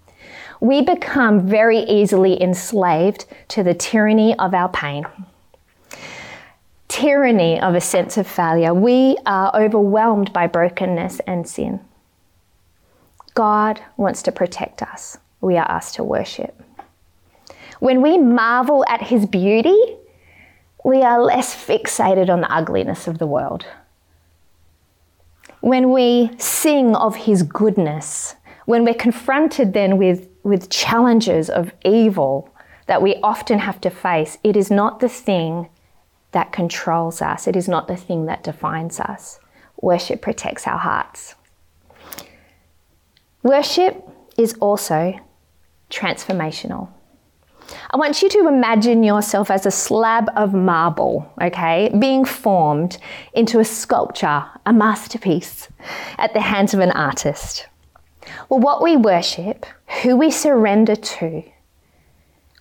We 0.60 0.82
become 0.82 1.46
very 1.46 1.78
easily 1.78 2.42
enslaved 2.42 3.26
to 3.48 3.62
the 3.62 3.72
tyranny 3.72 4.36
of 4.40 4.52
our 4.52 4.68
pain, 4.68 5.06
tyranny 6.88 7.60
of 7.60 7.76
a 7.76 7.80
sense 7.80 8.16
of 8.16 8.26
failure. 8.26 8.74
We 8.74 9.16
are 9.24 9.54
overwhelmed 9.54 10.32
by 10.32 10.48
brokenness 10.48 11.20
and 11.20 11.48
sin. 11.48 11.78
God 13.34 13.80
wants 13.96 14.22
to 14.22 14.32
protect 14.32 14.82
us. 14.82 15.18
We 15.40 15.56
are 15.56 15.70
asked 15.70 15.94
to 15.94 16.04
worship. 16.04 16.60
When 17.78 18.02
we 18.02 18.18
marvel 18.18 18.84
at 18.88 19.02
His 19.02 19.24
beauty, 19.24 19.98
we 20.84 21.02
are 21.02 21.22
less 21.22 21.54
fixated 21.54 22.28
on 22.28 22.40
the 22.40 22.52
ugliness 22.52 23.06
of 23.06 23.18
the 23.18 23.26
world. 23.26 23.66
When 25.60 25.92
we 25.92 26.30
sing 26.38 26.96
of 26.96 27.14
his 27.14 27.42
goodness, 27.42 28.34
when 28.66 28.84
we're 28.84 28.94
confronted 28.94 29.72
then 29.72 29.96
with, 29.96 30.28
with 30.42 30.70
challenges 30.70 31.48
of 31.48 31.72
evil 31.84 32.52
that 32.86 33.00
we 33.00 33.16
often 33.22 33.60
have 33.60 33.80
to 33.82 33.90
face, 33.90 34.38
it 34.42 34.56
is 34.56 34.70
not 34.70 35.00
the 35.00 35.08
thing 35.08 35.68
that 36.32 36.52
controls 36.52 37.22
us, 37.22 37.46
it 37.46 37.54
is 37.54 37.68
not 37.68 37.86
the 37.86 37.96
thing 37.96 38.26
that 38.26 38.42
defines 38.42 38.98
us. 38.98 39.38
Worship 39.80 40.20
protects 40.20 40.66
our 40.66 40.78
hearts. 40.78 41.34
Worship 43.42 44.02
is 44.36 44.54
also 44.54 45.18
transformational. 45.90 46.88
I 47.90 47.96
want 47.96 48.22
you 48.22 48.28
to 48.30 48.48
imagine 48.48 49.02
yourself 49.02 49.50
as 49.50 49.66
a 49.66 49.70
slab 49.70 50.30
of 50.36 50.54
marble, 50.54 51.30
okay, 51.40 51.90
being 51.98 52.24
formed 52.24 52.98
into 53.34 53.60
a 53.60 53.64
sculpture, 53.64 54.44
a 54.66 54.72
masterpiece 54.72 55.68
at 56.18 56.32
the 56.34 56.40
hands 56.40 56.74
of 56.74 56.80
an 56.80 56.90
artist. 56.92 57.66
Well, 58.48 58.60
what 58.60 58.82
we 58.82 58.96
worship, 58.96 59.66
who 60.02 60.16
we 60.16 60.30
surrender 60.30 60.96
to, 60.96 61.42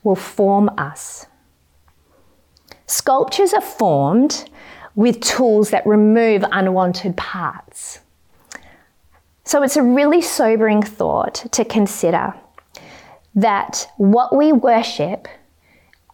will 0.04 0.16
form 0.16 0.70
us. 0.78 1.28
Sculptures 2.88 3.54
are 3.54 3.62
formed 3.62 4.50
with 4.96 5.22
tools 5.22 5.70
that 5.70 5.86
remove 5.86 6.44
unwanted 6.52 7.16
parts. 7.16 8.00
So 9.44 9.64
it's 9.64 9.78
a 9.78 9.84
really 9.84 10.22
sobering 10.22 10.82
thought 10.82 11.46
to 11.52 11.66
consider 11.66 12.34
that 13.36 13.88
what 13.98 14.36
we 14.36 14.52
worship, 14.52 15.28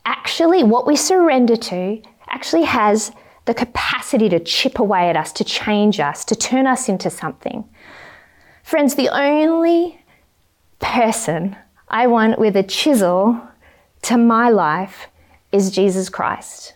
actually, 0.06 0.64
what 0.64 0.88
we 0.88 0.96
surrender 0.96 1.56
to, 1.56 2.02
actually 2.30 2.64
has 2.64 3.12
the 3.46 3.54
capacity 3.54 4.30
to 4.30 4.40
chip 4.40 4.80
away 4.80 5.10
at 5.10 5.16
us, 5.16 5.32
to 5.32 5.44
change 5.44 6.00
us, 6.00 6.26
to 6.26 6.36
turn 6.36 6.68
us 6.68 6.90
into 6.90 7.10
something. 7.10 7.64
Friends, 8.64 8.96
the 8.96 9.10
only 9.10 10.00
person 10.80 11.56
I 11.88 12.08
want 12.08 12.38
with 12.38 12.56
a 12.58 12.64
chisel 12.64 13.42
to 14.04 14.18
my 14.18 14.50
life 14.50 15.08
is 15.52 15.72
Jesus 15.72 16.10
Christ. 16.10 16.74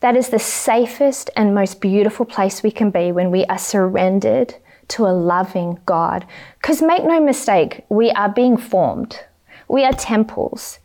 That 0.00 0.16
is 0.16 0.30
the 0.30 0.38
safest 0.38 1.30
and 1.36 1.54
most 1.54 1.80
beautiful 1.80 2.24
place 2.26 2.62
we 2.62 2.70
can 2.70 2.90
be 2.90 3.12
when 3.12 3.30
we 3.30 3.44
are 3.46 3.58
surrendered 3.58 4.54
to 4.88 5.06
a 5.06 5.12
loving 5.12 5.78
God. 5.86 6.26
Because 6.60 6.82
make 6.82 7.04
no 7.04 7.20
mistake, 7.20 7.84
we 7.88 8.10
are 8.12 8.28
being 8.28 8.56
formed. 8.56 9.20
We 9.72 9.86
are 9.86 9.92
temples. 9.94 10.80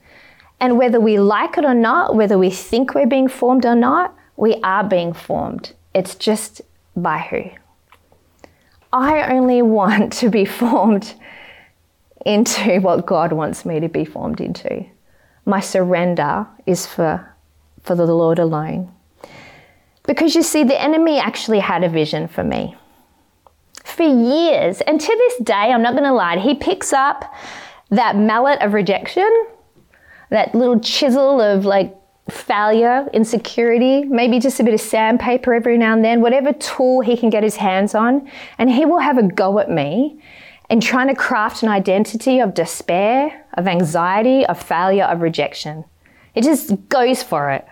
And 0.62 0.78
whether 0.78 0.97
we 0.97 1.19
like 1.19 1.58
it 1.58 1.65
or 1.65 1.73
not, 1.73 2.15
whether 2.15 2.38
we 2.38 2.50
think 2.50 2.95
we're 2.95 3.06
being 3.06 3.28
formed 3.28 3.65
or 3.65 3.76
not, 3.76 4.15
we 4.38 4.56
are 4.63 4.82
being 4.82 5.12
formed. 5.12 5.73
It's 5.93 6.15
just 6.15 6.62
by 6.95 7.17
who? 7.17 7.43
I 8.93 9.34
only 9.34 9.62
want 9.80 10.13
to 10.13 10.30
be 10.30 10.45
formed 10.45 11.15
into 12.26 12.80
what 12.80 13.06
God 13.06 13.34
wants 13.34 13.65
me 13.65 13.82
to 13.82 13.89
be 13.89 14.06
formed 14.06 14.39
into. 14.39 14.86
My 15.45 15.60
surrender 15.60 16.47
is 16.65 16.86
for, 16.86 17.36
for 17.84 17.93
the 17.93 18.06
Lord 18.06 18.39
alone. 18.39 18.89
Because 20.04 20.34
you 20.34 20.43
see, 20.43 20.63
the 20.63 20.82
enemy 20.82 21.19
actually 21.19 21.60
had 21.60 21.84
a 21.84 21.89
vision 21.89 22.30
for 22.30 22.45
me. 22.45 22.78
For 23.84 24.04
years, 24.04 24.80
and 24.80 25.02
to 25.02 25.08
this 25.08 25.39
day, 25.39 25.73
I'm 25.73 25.82
not 25.82 25.91
going 25.91 26.06
to 26.06 26.13
lie, 26.13 26.39
he 26.39 26.56
picks 26.56 26.93
up 26.93 27.34
that 27.89 28.15
mallet 28.15 28.62
of 28.62 28.73
rejection, 28.73 29.47
that 30.30 30.54
little 30.54 30.80
chisel 30.80 31.41
of 31.41 31.65
like 31.65 31.95
failure, 32.30 33.08
insecurity, 33.13 34.04
maybe 34.04 34.39
just 34.39 34.60
a 34.60 34.63
bit 34.63 34.73
of 34.73 34.82
sandpaper 34.82 35.54
every 35.54 35.78
now 35.78 35.93
and 35.93 36.04
then, 36.04 36.21
whatever 36.21 36.52
tool 36.54 37.02
he 37.02 37.15
can 37.15 37.30
get 37.30 37.43
his 37.43 37.56
hands 37.56 37.95
on, 37.95 38.30
and 38.58 38.69
he 38.69 38.86
will 38.86 39.00
have 39.00 39.17
a 39.17 39.23
go 39.23 39.60
at 39.60 39.71
me 39.71 40.21
in 40.69 40.82
trying 40.82 41.08
to 41.08 41.15
craft 41.15 41.63
an 41.63 41.69
identity 41.69 42.39
of 42.39 42.54
despair, 42.54 43.45
of 43.54 43.67
anxiety, 43.67 44.45
of 44.45 44.62
failure, 44.62 45.06
of 45.06 45.21
rejection. 45.21 45.86
It 46.36 46.43
just 46.43 46.89
goes 46.89 47.23
for 47.23 47.52
it. 47.52 47.65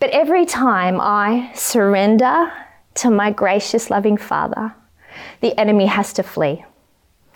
But 0.00 0.10
every 0.10 0.46
time 0.46 0.98
I 1.00 1.52
surrender 1.54 2.50
to 2.94 3.10
my 3.10 3.30
gracious, 3.30 3.90
loving 3.90 4.16
Father, 4.16 4.74
the 5.40 5.58
enemy 5.60 5.86
has 5.86 6.12
to 6.14 6.22
flee. 6.22 6.64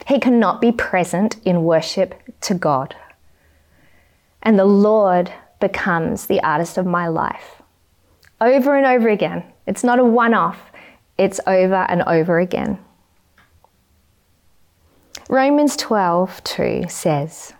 He 0.06 0.20
cannot 0.20 0.60
be 0.60 0.72
present 0.72 1.36
in 1.44 1.64
worship 1.64 2.14
to 2.42 2.54
God. 2.54 2.94
And 4.42 4.58
the 4.58 4.64
Lord 4.64 5.32
becomes 5.60 6.26
the 6.26 6.40
artist 6.42 6.78
of 6.78 6.86
my 6.86 7.08
life. 7.08 7.62
Over 8.40 8.76
and 8.76 8.86
over 8.86 9.08
again. 9.08 9.42
It's 9.66 9.82
not 9.82 9.98
a 9.98 10.04
one 10.04 10.34
off, 10.34 10.70
it's 11.18 11.40
over 11.46 11.86
and 11.88 12.02
over 12.02 12.38
again. 12.38 12.78
Romans 15.28 15.76
12, 15.76 16.44
2 16.44 16.84
says, 16.88 17.52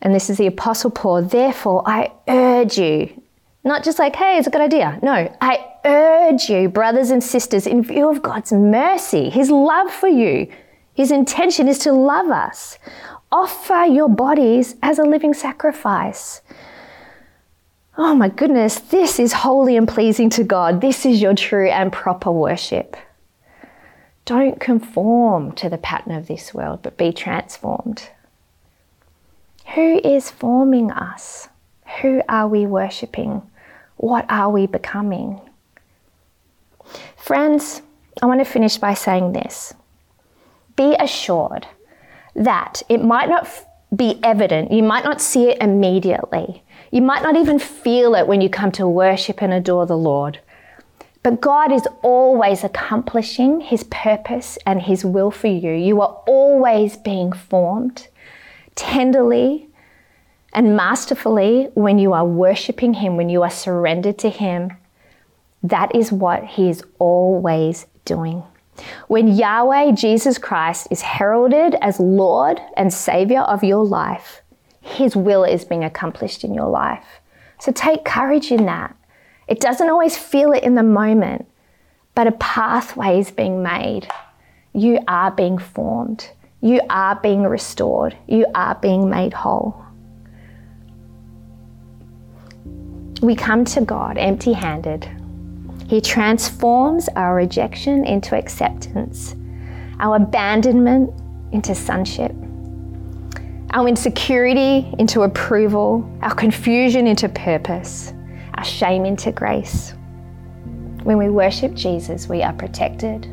and 0.00 0.12
this 0.12 0.28
is 0.28 0.38
the 0.38 0.48
Apostle 0.48 0.90
Paul, 0.90 1.22
therefore 1.22 1.84
I 1.86 2.10
urge 2.26 2.78
you, 2.78 3.22
not 3.62 3.84
just 3.84 4.00
like, 4.00 4.16
hey, 4.16 4.38
it's 4.38 4.48
a 4.48 4.50
good 4.50 4.60
idea. 4.60 4.98
No, 5.02 5.32
I 5.40 5.64
urge 5.84 6.50
you, 6.50 6.68
brothers 6.68 7.10
and 7.10 7.22
sisters, 7.22 7.68
in 7.68 7.84
view 7.84 8.10
of 8.10 8.22
God's 8.22 8.52
mercy, 8.52 9.30
his 9.30 9.50
love 9.50 9.92
for 9.92 10.08
you, 10.08 10.48
his 10.94 11.10
intention 11.10 11.68
is 11.68 11.78
to 11.80 11.92
love 11.92 12.30
us. 12.30 12.78
Offer 13.30 13.86
your 13.86 14.08
bodies 14.08 14.76
as 14.82 14.98
a 14.98 15.04
living 15.04 15.32
sacrifice. 15.32 16.42
Oh 17.96 18.14
my 18.14 18.28
goodness, 18.28 18.78
this 18.80 19.18
is 19.18 19.32
holy 19.32 19.76
and 19.76 19.88
pleasing 19.88 20.30
to 20.30 20.44
God. 20.44 20.80
This 20.80 21.04
is 21.06 21.20
your 21.20 21.34
true 21.34 21.68
and 21.68 21.92
proper 21.92 22.30
worship. 22.30 22.96
Don't 24.24 24.60
conform 24.60 25.52
to 25.52 25.68
the 25.68 25.78
pattern 25.78 26.14
of 26.14 26.26
this 26.26 26.54
world, 26.54 26.80
but 26.82 26.96
be 26.96 27.12
transformed. 27.12 28.10
Who 29.74 30.00
is 30.04 30.30
forming 30.30 30.90
us? 30.90 31.48
Who 32.00 32.22
are 32.28 32.48
we 32.48 32.66
worshipping? 32.66 33.42
What 33.96 34.26
are 34.28 34.50
we 34.50 34.66
becoming? 34.66 35.40
Friends, 37.16 37.82
I 38.20 38.26
want 38.26 38.40
to 38.40 38.44
finish 38.44 38.78
by 38.78 38.94
saying 38.94 39.32
this 39.32 39.74
be 40.82 40.96
assured 40.98 41.66
that 42.34 42.82
it 42.88 43.02
might 43.02 43.28
not 43.28 43.46
be 43.94 44.18
evident, 44.22 44.72
you 44.72 44.82
might 44.82 45.04
not 45.04 45.20
see 45.20 45.50
it 45.50 45.58
immediately, 45.60 46.62
you 46.90 47.02
might 47.02 47.22
not 47.22 47.36
even 47.36 47.58
feel 47.58 48.14
it 48.14 48.26
when 48.26 48.40
you 48.40 48.48
come 48.48 48.72
to 48.72 48.88
worship 48.88 49.42
and 49.42 49.52
adore 49.52 49.86
the 49.86 49.96
Lord. 49.96 50.40
But 51.22 51.40
God 51.40 51.70
is 51.70 51.86
always 52.02 52.64
accomplishing 52.64 53.60
His 53.60 53.84
purpose 53.84 54.58
and 54.66 54.82
His 54.82 55.04
will 55.04 55.30
for 55.30 55.46
you. 55.46 55.72
You 55.72 56.00
are 56.00 56.20
always 56.26 56.96
being 56.96 57.32
formed 57.32 58.08
tenderly 58.74 59.68
and 60.52 60.76
masterfully 60.76 61.68
when 61.74 61.98
you 61.98 62.12
are 62.12 62.26
worshiping 62.26 62.94
Him, 62.94 63.16
when 63.16 63.28
you 63.28 63.42
are 63.42 63.50
surrendered 63.50 64.18
to 64.18 64.30
Him. 64.30 64.72
That 65.62 65.94
is 65.94 66.10
what 66.10 66.44
He 66.44 66.68
is 66.68 66.82
always 66.98 67.86
doing. 68.04 68.42
When 69.08 69.28
Yahweh, 69.28 69.92
Jesus 69.92 70.38
Christ, 70.38 70.88
is 70.90 71.02
heralded 71.02 71.76
as 71.80 72.00
Lord 72.00 72.60
and 72.76 72.92
Savior 72.92 73.40
of 73.40 73.64
your 73.64 73.84
life, 73.84 74.42
His 74.80 75.16
will 75.16 75.44
is 75.44 75.64
being 75.64 75.84
accomplished 75.84 76.44
in 76.44 76.54
your 76.54 76.68
life. 76.68 77.06
So 77.58 77.72
take 77.72 78.04
courage 78.04 78.50
in 78.50 78.66
that. 78.66 78.96
It 79.46 79.60
doesn't 79.60 79.90
always 79.90 80.16
feel 80.16 80.52
it 80.52 80.62
in 80.62 80.74
the 80.74 80.82
moment, 80.82 81.46
but 82.14 82.26
a 82.26 82.32
pathway 82.32 83.20
is 83.20 83.30
being 83.30 83.62
made. 83.62 84.08
You 84.72 85.00
are 85.06 85.30
being 85.30 85.58
formed. 85.58 86.30
You 86.60 86.80
are 86.88 87.16
being 87.16 87.42
restored. 87.42 88.16
You 88.26 88.46
are 88.54 88.74
being 88.76 89.10
made 89.10 89.32
whole. 89.32 89.84
We 93.20 93.36
come 93.36 93.64
to 93.66 93.80
God 93.80 94.18
empty 94.18 94.52
handed. 94.52 95.08
He 95.92 96.00
transforms 96.00 97.10
our 97.16 97.34
rejection 97.34 98.06
into 98.06 98.34
acceptance, 98.34 99.36
our 100.00 100.16
abandonment 100.16 101.12
into 101.52 101.74
sonship, 101.74 102.34
our 103.72 103.86
insecurity 103.86 104.90
into 104.98 105.20
approval, 105.20 106.10
our 106.22 106.34
confusion 106.34 107.06
into 107.06 107.28
purpose, 107.28 108.14
our 108.54 108.64
shame 108.64 109.04
into 109.04 109.32
grace. 109.32 109.92
When 111.02 111.18
we 111.18 111.28
worship 111.28 111.74
Jesus, 111.74 112.26
we 112.26 112.42
are 112.42 112.54
protected, 112.54 113.26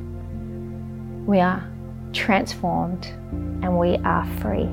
we 1.25 1.39
are 1.39 1.65
transformed, 2.11 3.05
and 3.63 3.79
we 3.79 3.95
are 3.99 4.25
free. 4.41 4.67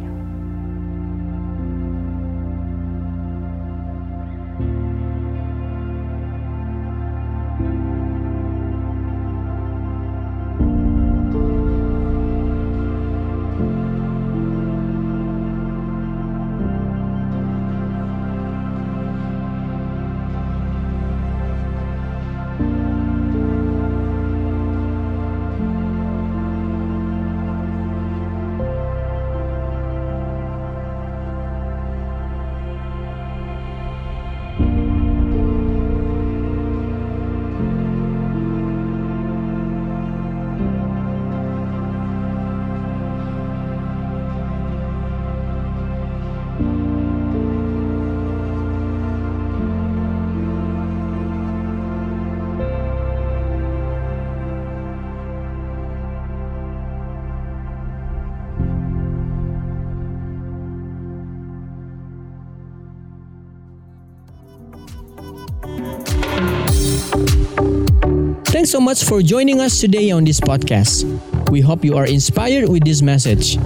Thanks 68.67 68.73
so 68.73 68.81
much 68.81 69.05
for 69.05 69.23
joining 69.23 69.61
us 69.61 69.79
today 69.79 70.11
on 70.11 70.25
this 70.25 70.41
podcast. 70.41 71.07
We 71.53 71.61
hope 71.61 71.85
you 71.85 71.97
are 71.97 72.05
inspired 72.05 72.69
with 72.69 72.83
this 72.83 73.01
message. 73.01 73.61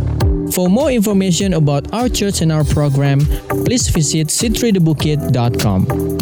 For 0.53 0.69
more 0.69 0.91
information 0.91 1.55
about 1.55 1.91
our 1.95 2.11
church 2.11 2.43
and 2.43 2.53
our 2.53 2.65
program, 2.65 3.21
please 3.65 3.89
visit 3.89 4.29
c3thebukit.com. 4.29 6.20